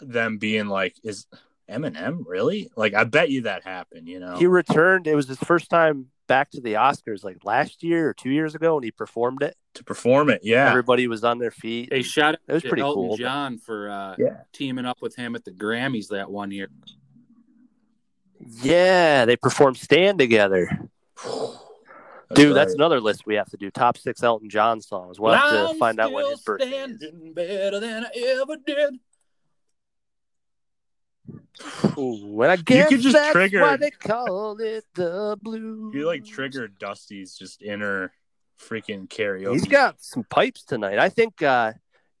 them 0.00 0.38
being 0.38 0.66
like, 0.66 0.96
"Is 1.04 1.26
Eminem 1.70 2.24
really?" 2.26 2.70
Like, 2.76 2.94
I 2.94 3.04
bet 3.04 3.30
you 3.30 3.42
that 3.42 3.62
happened. 3.64 4.08
You 4.08 4.18
know, 4.18 4.36
he 4.36 4.46
returned. 4.46 5.06
It 5.06 5.14
was 5.14 5.28
his 5.28 5.38
first 5.38 5.70
time 5.70 6.06
back 6.26 6.50
to 6.52 6.60
the 6.60 6.74
Oscars, 6.74 7.22
like 7.22 7.44
last 7.44 7.82
year 7.84 8.08
or 8.08 8.14
two 8.14 8.30
years 8.30 8.54
ago, 8.56 8.76
and 8.76 8.84
he 8.84 8.90
performed 8.90 9.42
it. 9.42 9.56
To 9.74 9.84
perform 9.84 10.30
it. 10.30 10.40
Yeah, 10.42 10.68
Everybody 10.68 11.06
was 11.06 11.22
on 11.22 11.38
their 11.38 11.52
feet. 11.52 11.90
Hey, 11.92 12.02
shout 12.02 12.34
out 12.34 12.40
It 12.48 12.52
was 12.54 12.62
to 12.64 12.68
pretty 12.68 12.82
Elton 12.82 13.02
cool, 13.08 13.16
John 13.16 13.56
for 13.58 13.88
uh, 13.88 14.16
Yeah. 14.18 14.38
teaming 14.52 14.84
up 14.84 15.00
with 15.00 15.14
him 15.14 15.36
at 15.36 15.44
the 15.44 15.52
Grammys 15.52 16.08
that 16.08 16.28
one 16.30 16.50
year. 16.50 16.68
yeah, 18.62 19.24
they 19.26 19.36
performed 19.36 19.76
"Stan" 19.76 20.18
together. 20.18 20.88
Dude, 22.34 22.56
that's 22.56 22.74
another 22.74 23.00
list 23.00 23.26
we 23.26 23.34
have 23.36 23.48
to 23.50 23.56
do. 23.56 23.70
Top 23.70 23.96
six 23.98 24.22
Elton 24.22 24.48
John 24.50 24.80
songs. 24.80 25.18
We'll 25.20 25.34
have 25.34 25.50
to 25.50 25.68
I'm 25.70 25.78
find 25.78 25.98
out 26.00 26.12
when 26.12 26.24
still 26.24 26.30
his 26.36 26.40
birthday 26.42 26.66
is. 26.84 26.96
standing 26.98 27.32
better 27.34 27.80
than 27.80 28.04
I 28.06 28.36
ever 28.40 28.56
did. 28.66 28.94
Ooh, 31.98 32.42
and 32.42 32.52
I 32.52 32.56
guess 32.56 32.88
could 32.88 33.00
just 33.00 33.14
that's 33.14 33.32
trigger- 33.32 33.60
why 33.62 33.76
they 33.76 33.90
call 33.90 34.58
it 34.60 34.84
the 34.94 35.36
blues. 35.42 35.92
You 35.94 36.06
like 36.06 36.24
triggered 36.24 36.78
Dusty's 36.78 37.36
just 37.36 37.62
inner 37.62 38.12
freaking 38.60 39.08
karaoke. 39.08 39.52
He's 39.54 39.66
got 39.66 40.02
some 40.02 40.24
pipes 40.24 40.62
tonight. 40.64 40.98
I 40.98 41.08
think 41.08 41.42
uh, 41.42 41.72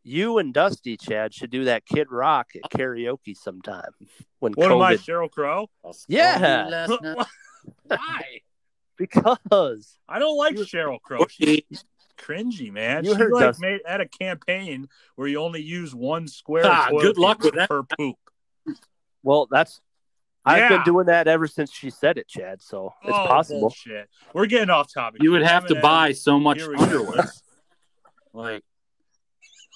you 0.02 0.38
and 0.38 0.52
Dusty, 0.54 0.96
Chad, 0.96 1.34
should 1.34 1.50
do 1.50 1.64
that 1.64 1.84
Kid 1.86 2.08
Rock 2.10 2.48
at 2.56 2.70
karaoke 2.70 3.36
sometime 3.36 3.90
when 4.38 4.52
What 4.54 4.72
am 4.72 4.80
I, 4.80 4.94
Sheryl 4.96 5.30
Crow? 5.30 5.68
Yeah. 6.08 6.64
you 6.64 6.70
last 6.70 7.02
night. 7.02 7.26
Why? 7.84 8.22
Because 8.96 9.98
I 10.08 10.18
don't 10.18 10.36
like 10.36 10.56
You- 10.56 10.64
Sheryl 10.64 11.00
Crow. 11.00 11.26
She's 11.30 11.62
cringy, 12.18 12.70
man. 12.72 13.04
You 13.04 13.12
she 13.12 13.18
heard 13.18 13.32
like 13.32 13.42
Dusty. 13.44 13.66
made 13.66 13.80
at 13.86 14.00
a 14.00 14.06
campaign 14.06 14.88
where 15.16 15.26
you 15.28 15.40
only 15.40 15.62
use 15.62 15.94
one 15.94 16.28
square. 16.28 16.64
Ah, 16.66 16.88
toilet 16.90 17.02
good 17.02 17.18
luck 17.18 17.42
with 17.42 17.54
that. 17.54 17.68
per 17.68 17.82
poop. 17.82 18.16
well, 19.22 19.48
that's 19.50 19.80
I've 20.44 20.68
been 20.70 20.82
doing 20.84 21.06
that 21.06 21.28
ever 21.28 21.46
since 21.46 21.70
she 21.72 21.90
said 21.90 22.16
it, 22.18 22.26
Chad. 22.28 22.62
So 22.62 22.94
it's 23.02 23.12
Oh, 23.12 23.26
possible. 23.26 23.60
Bullshit. 23.60 24.08
We're 24.32 24.46
getting 24.46 24.70
off 24.70 24.92
topic. 24.92 25.22
You 25.22 25.32
would 25.32 25.42
have 25.42 25.66
to 25.66 25.74
buy 25.80 26.12
so 26.12 26.40
much 26.40 26.58
here 26.58 26.70
we 26.70 26.76
go. 26.76 26.82
underwear. 26.82 27.30
Like 28.32 28.62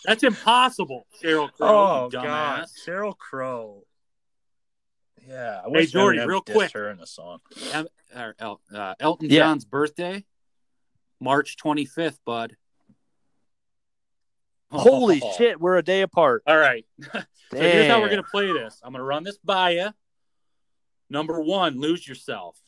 that's 0.05 0.23
impossible, 0.23 1.07
Sheryl 1.23 1.51
Crow. 1.53 1.69
Oh 1.69 2.05
you 2.05 2.11
god. 2.13 2.67
Sheryl 2.87 3.17
Crow. 3.19 3.83
Yeah, 5.27 5.61
I 5.67 5.71
Hey, 5.71 5.87
Jordy, 5.87 6.21
real 6.21 6.41
dissed 6.43 6.53
quick. 6.55 6.73
her 6.75 6.89
in 6.91 7.01
a 7.01 7.07
song. 7.07 7.41
Em- 7.73 7.89
or 8.15 8.35
El- 8.39 8.61
uh, 8.73 8.95
Elton 9.01 9.29
Yeah. 9.31 9.41
John's 9.41 9.65
birthday, 9.65 10.25
March 11.21 11.57
25th, 11.57 12.19
bud. 12.25 12.55
Holy 14.71 15.21
Oh. 15.23 15.33
shit, 15.37 15.61
we're 15.61 15.77
a 15.79 15.83
day 15.83 16.03
apart. 16.03 16.43
All 16.47 16.57
right. 16.59 16.87
So 17.51 17.61
here's 17.61 17.89
how 17.89 18.01
we're 18.01 18.09
going 18.09 18.23
to 18.23 18.29
play 18.29 18.53
this. 18.53 18.81
I'm 18.83 18.91
going 18.93 18.99
to 19.01 19.05
run 19.05 19.23
this 19.23 19.39
by 19.39 19.71
you. 19.71 19.89
Number 21.11 21.41
one, 21.41 21.81
Lose 21.81 22.07
Yourself. 22.07 22.59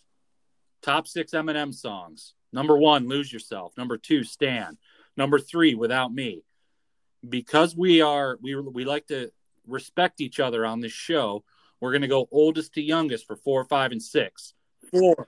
Top 0.83 1.07
six 1.09 1.33
Eminem 1.33 1.75
songs. 1.75 2.35
Number 2.53 2.77
one, 2.77 3.09
Lose 3.09 3.33
Yourself. 3.33 3.73
Number 3.77 3.99
two, 3.99 4.25
Stan. 4.25 4.79
Number 5.17 5.39
three, 5.39 5.75
Without 5.75 6.13
Me. 6.13 6.43
Because 7.27 7.77
we 7.77 8.03
are, 8.03 8.39
we, 8.41 8.55
we 8.55 8.85
like 8.85 9.07
to 9.09 9.31
respect 9.67 10.21
each 10.21 10.39
other 10.39 10.65
on 10.65 10.81
this 10.81 10.93
show, 10.93 11.45
we're 11.81 11.93
going 11.93 12.03
to 12.03 12.09
go 12.09 12.29
oldest 12.31 12.75
to 12.75 12.83
youngest 12.83 13.27
for 13.27 13.37
four, 13.37 13.65
five, 13.65 13.93
and 13.93 14.03
six. 14.03 14.55
Four, 14.91 15.27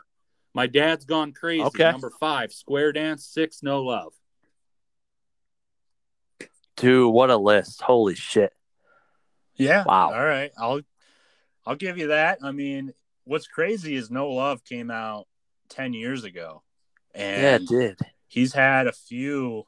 My 0.54 0.66
Dad's 0.66 1.04
Gone 1.04 1.32
Crazy. 1.32 1.62
Okay. 1.62 1.90
Number 1.90 2.10
five, 2.20 2.52
Square 2.52 2.92
Dance. 2.92 3.24
Six, 3.26 3.62
No 3.62 3.82
Love. 3.82 4.12
Dude, 6.76 7.12
what 7.12 7.30
a 7.30 7.36
list. 7.36 7.82
Holy 7.82 8.14
shit. 8.14 8.52
Yeah. 9.56 9.82
Wow. 9.84 10.12
All 10.12 10.24
right. 10.24 10.52
I'll 10.56 10.80
I'll 11.68 11.76
give 11.76 11.98
you 11.98 12.08
that. 12.08 12.38
I 12.42 12.50
mean, 12.52 12.94
what's 13.24 13.46
crazy 13.46 13.94
is 13.94 14.10
No 14.10 14.30
Love 14.30 14.64
came 14.64 14.90
out 14.90 15.26
ten 15.68 15.92
years 15.92 16.24
ago, 16.24 16.62
and 17.14 17.42
Yeah, 17.42 17.54
it 17.56 17.68
did. 17.68 17.98
he's 18.26 18.54
had 18.54 18.86
a 18.86 18.92
few 18.92 19.64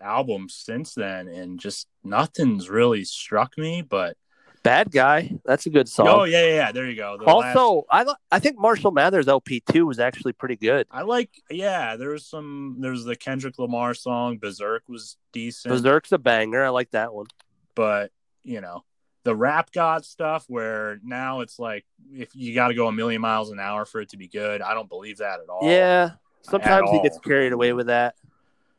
albums 0.00 0.54
since 0.54 0.94
then, 0.94 1.26
and 1.28 1.58
just 1.58 1.88
nothing's 2.04 2.68
really 2.70 3.04
struck 3.04 3.58
me. 3.58 3.82
But 3.82 4.16
Bad 4.62 4.90
guy. 4.90 5.30
That's 5.44 5.66
a 5.66 5.70
good 5.70 5.88
song. 5.90 6.08
oh 6.08 6.24
yeah, 6.24 6.46
yeah, 6.46 6.54
yeah, 6.54 6.72
there 6.72 6.88
you 6.88 6.96
go. 6.96 7.18
The 7.18 7.24
last- 7.24 7.54
also, 7.56 7.84
I 7.90 8.04
li- 8.04 8.14
I 8.30 8.38
think 8.38 8.58
Marshall 8.58 8.92
Mathers 8.92 9.28
LP 9.28 9.60
two 9.70 9.84
was 9.86 9.98
actually 9.98 10.32
pretty 10.32 10.56
good. 10.56 10.86
I 10.90 11.02
like, 11.02 11.28
yeah. 11.50 11.96
There 11.96 12.10
was 12.10 12.24
some. 12.26 12.76
there's 12.78 13.04
the 13.04 13.14
Kendrick 13.16 13.58
Lamar 13.58 13.92
song. 13.92 14.38
Berserk 14.38 14.84
was 14.88 15.16
decent, 15.32 15.70
Berserk's 15.74 16.12
a 16.12 16.18
banger. 16.18 16.64
I 16.64 16.70
like 16.70 16.92
that 16.92 17.12
one. 17.12 17.26
but 17.74 18.10
you 18.42 18.60
know, 18.62 18.84
the 19.24 19.34
rap 19.34 19.72
god 19.72 20.04
stuff 20.04 20.44
where 20.48 21.00
now 21.02 21.40
it's 21.40 21.58
like 21.58 21.84
if 22.12 22.28
you 22.34 22.54
got 22.54 22.68
to 22.68 22.74
go 22.74 22.86
a 22.88 22.92
million 22.92 23.20
miles 23.20 23.50
an 23.50 23.58
hour 23.58 23.84
for 23.84 24.00
it 24.00 24.10
to 24.10 24.16
be 24.16 24.28
good. 24.28 24.60
I 24.62 24.74
don't 24.74 24.88
believe 24.88 25.18
that 25.18 25.40
at 25.40 25.48
all. 25.48 25.60
Yeah. 25.68 26.12
Sometimes 26.42 26.90
he 26.90 27.00
gets 27.02 27.18
carried 27.18 27.52
away 27.52 27.72
with 27.72 27.86
that. 27.86 28.14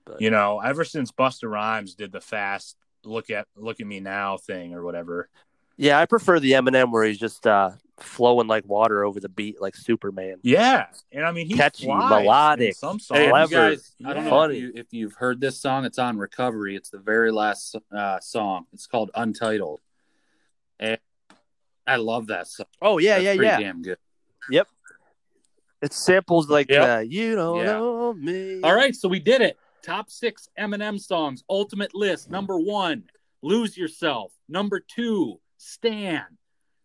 But 0.05 0.21
You 0.21 0.29
know, 0.29 0.59
ever 0.59 0.85
since 0.85 1.11
Busta 1.11 1.49
Rhymes 1.49 1.95
did 1.95 2.11
the 2.11 2.21
fast 2.21 2.77
look 3.03 3.29
at 3.31 3.47
look 3.55 3.79
at 3.79 3.87
me 3.87 3.99
now 3.99 4.37
thing 4.37 4.73
or 4.75 4.83
whatever. 4.83 5.29
yeah, 5.77 5.99
I 5.99 6.05
prefer 6.05 6.39
the 6.39 6.51
Eminem 6.53 6.91
where 6.91 7.03
he's 7.03 7.17
just 7.17 7.45
uh, 7.47 7.71
flowing 7.99 8.47
like 8.47 8.67
water 8.67 9.03
over 9.03 9.19
the 9.19 9.29
beat 9.29 9.59
like 9.59 9.75
Superman. 9.75 10.35
Yeah, 10.43 10.85
and 11.11 11.25
I 11.25 11.31
mean 11.31 11.47
he 11.47 11.55
Catchy, 11.55 11.85
flies 11.85 12.09
melodic. 12.21 12.75
some 12.75 12.99
songs. 12.99 13.19
Hey, 13.19 13.29
if 13.29 13.49
guys, 13.49 13.95
I 14.05 14.13
don't 14.13 14.25
know 14.25 14.29
Funny. 14.29 14.57
if, 14.57 14.61
you, 14.61 14.71
if 14.75 14.93
you've 14.93 15.13
heard 15.15 15.41
this 15.41 15.59
song. 15.59 15.85
It's 15.85 15.97
on 15.97 16.17
Recovery. 16.17 16.75
It's 16.75 16.89
the 16.91 16.99
very 16.99 17.31
last 17.31 17.75
uh, 17.91 18.19
song. 18.19 18.67
It's 18.73 18.85
called 18.85 19.09
Untitled. 19.15 19.81
And 20.79 20.97
I 21.87 21.97
love 21.97 22.27
that 22.27 22.47
song. 22.47 22.65
Oh 22.81 22.97
yeah, 22.97 23.15
That's 23.19 23.37
yeah, 23.37 23.41
yeah. 23.43 23.59
Damn 23.59 23.81
good. 23.81 23.97
Yep. 24.49 24.67
It 25.81 25.93
samples 25.93 26.49
like 26.49 26.69
Yep. 26.69 26.89
uh, 26.89 26.99
you 27.01 27.35
don't 27.35 27.57
Yeah. 27.59 27.65
know 27.73 28.13
me. 28.13 28.61
All 28.61 28.75
right, 28.75 28.95
so 28.95 29.07
we 29.07 29.19
did 29.19 29.41
it. 29.41 29.57
Top 29.83 30.09
six 30.09 30.49
Eminem 30.57 30.99
songs. 30.99 31.43
Ultimate 31.49 31.93
list. 31.93 32.29
Number 32.29 32.57
one, 32.57 33.03
Lose 33.43 33.77
Yourself. 33.77 34.31
Number 34.49 34.79
two, 34.79 35.39
Stan. 35.57 36.23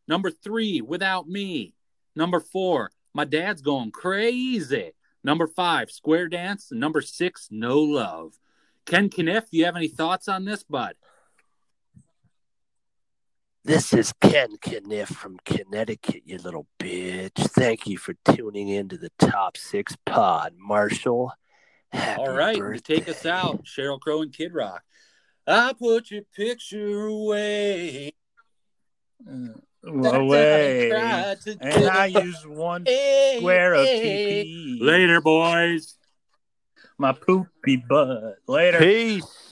Number 0.07 0.31
three, 0.31 0.81
Without 0.83 1.29
Me. 1.29 1.75
Number 2.15 2.41
four, 2.41 2.91
My 3.15 3.25
Dad's 3.25 3.63
Going 3.63 3.91
Crazy. 3.91 4.93
Number 5.25 5.47
five, 5.47 5.91
Square 5.91 6.29
Dance. 6.29 6.71
Number 6.73 7.01
six, 7.01 7.49
No 7.51 7.79
Love. 7.79 8.35
Ken 8.87 9.09
Kaniff, 9.09 9.49
do 9.51 9.57
you 9.59 9.65
have 9.65 9.77
any 9.77 9.89
thoughts 9.89 10.29
on 10.29 10.45
this, 10.45 10.63
bud? 10.63 10.95
This 13.63 13.93
is 13.93 14.15
Ken 14.23 14.57
Kaniff 14.57 15.09
from 15.09 15.37
Connecticut, 15.45 16.23
you 16.25 16.39
little 16.39 16.67
bitch. 16.79 17.37
Thank 17.51 17.87
you 17.87 17.99
for 17.99 18.15
tuning 18.25 18.69
in 18.69 18.89
to 18.89 18.97
the 18.97 19.11
Top 19.19 19.59
Six 19.59 19.95
Pod, 20.07 20.55
Marshall. 20.57 21.33
Happy 21.93 22.23
All 22.23 22.33
right, 22.33 22.55
to 22.55 22.61
birthday. 22.63 22.97
take 22.97 23.09
us 23.11 23.27
out, 23.27 23.65
Sheryl 23.65 24.01
Crow 24.01 24.23
and 24.23 24.33
Kid 24.33 24.55
Rock. 24.55 24.83
I 25.47 25.75
put 25.79 26.11
your 26.11 26.23
picture 26.35 27.05
away. 27.05 28.13
away, 29.85 30.89
Tried 30.89 31.37
and 31.61 31.87
I 31.87 32.07
use 32.07 32.47
one 32.47 32.85
away. 32.87 33.37
square 33.41 33.75
of 33.75 33.87
TP. 33.87 34.79
Later, 34.81 35.21
boys. 35.21 35.97
My 36.97 37.13
poopy 37.13 37.77
butt. 37.77 38.37
Later. 38.47 38.79
Peace. 38.79 39.49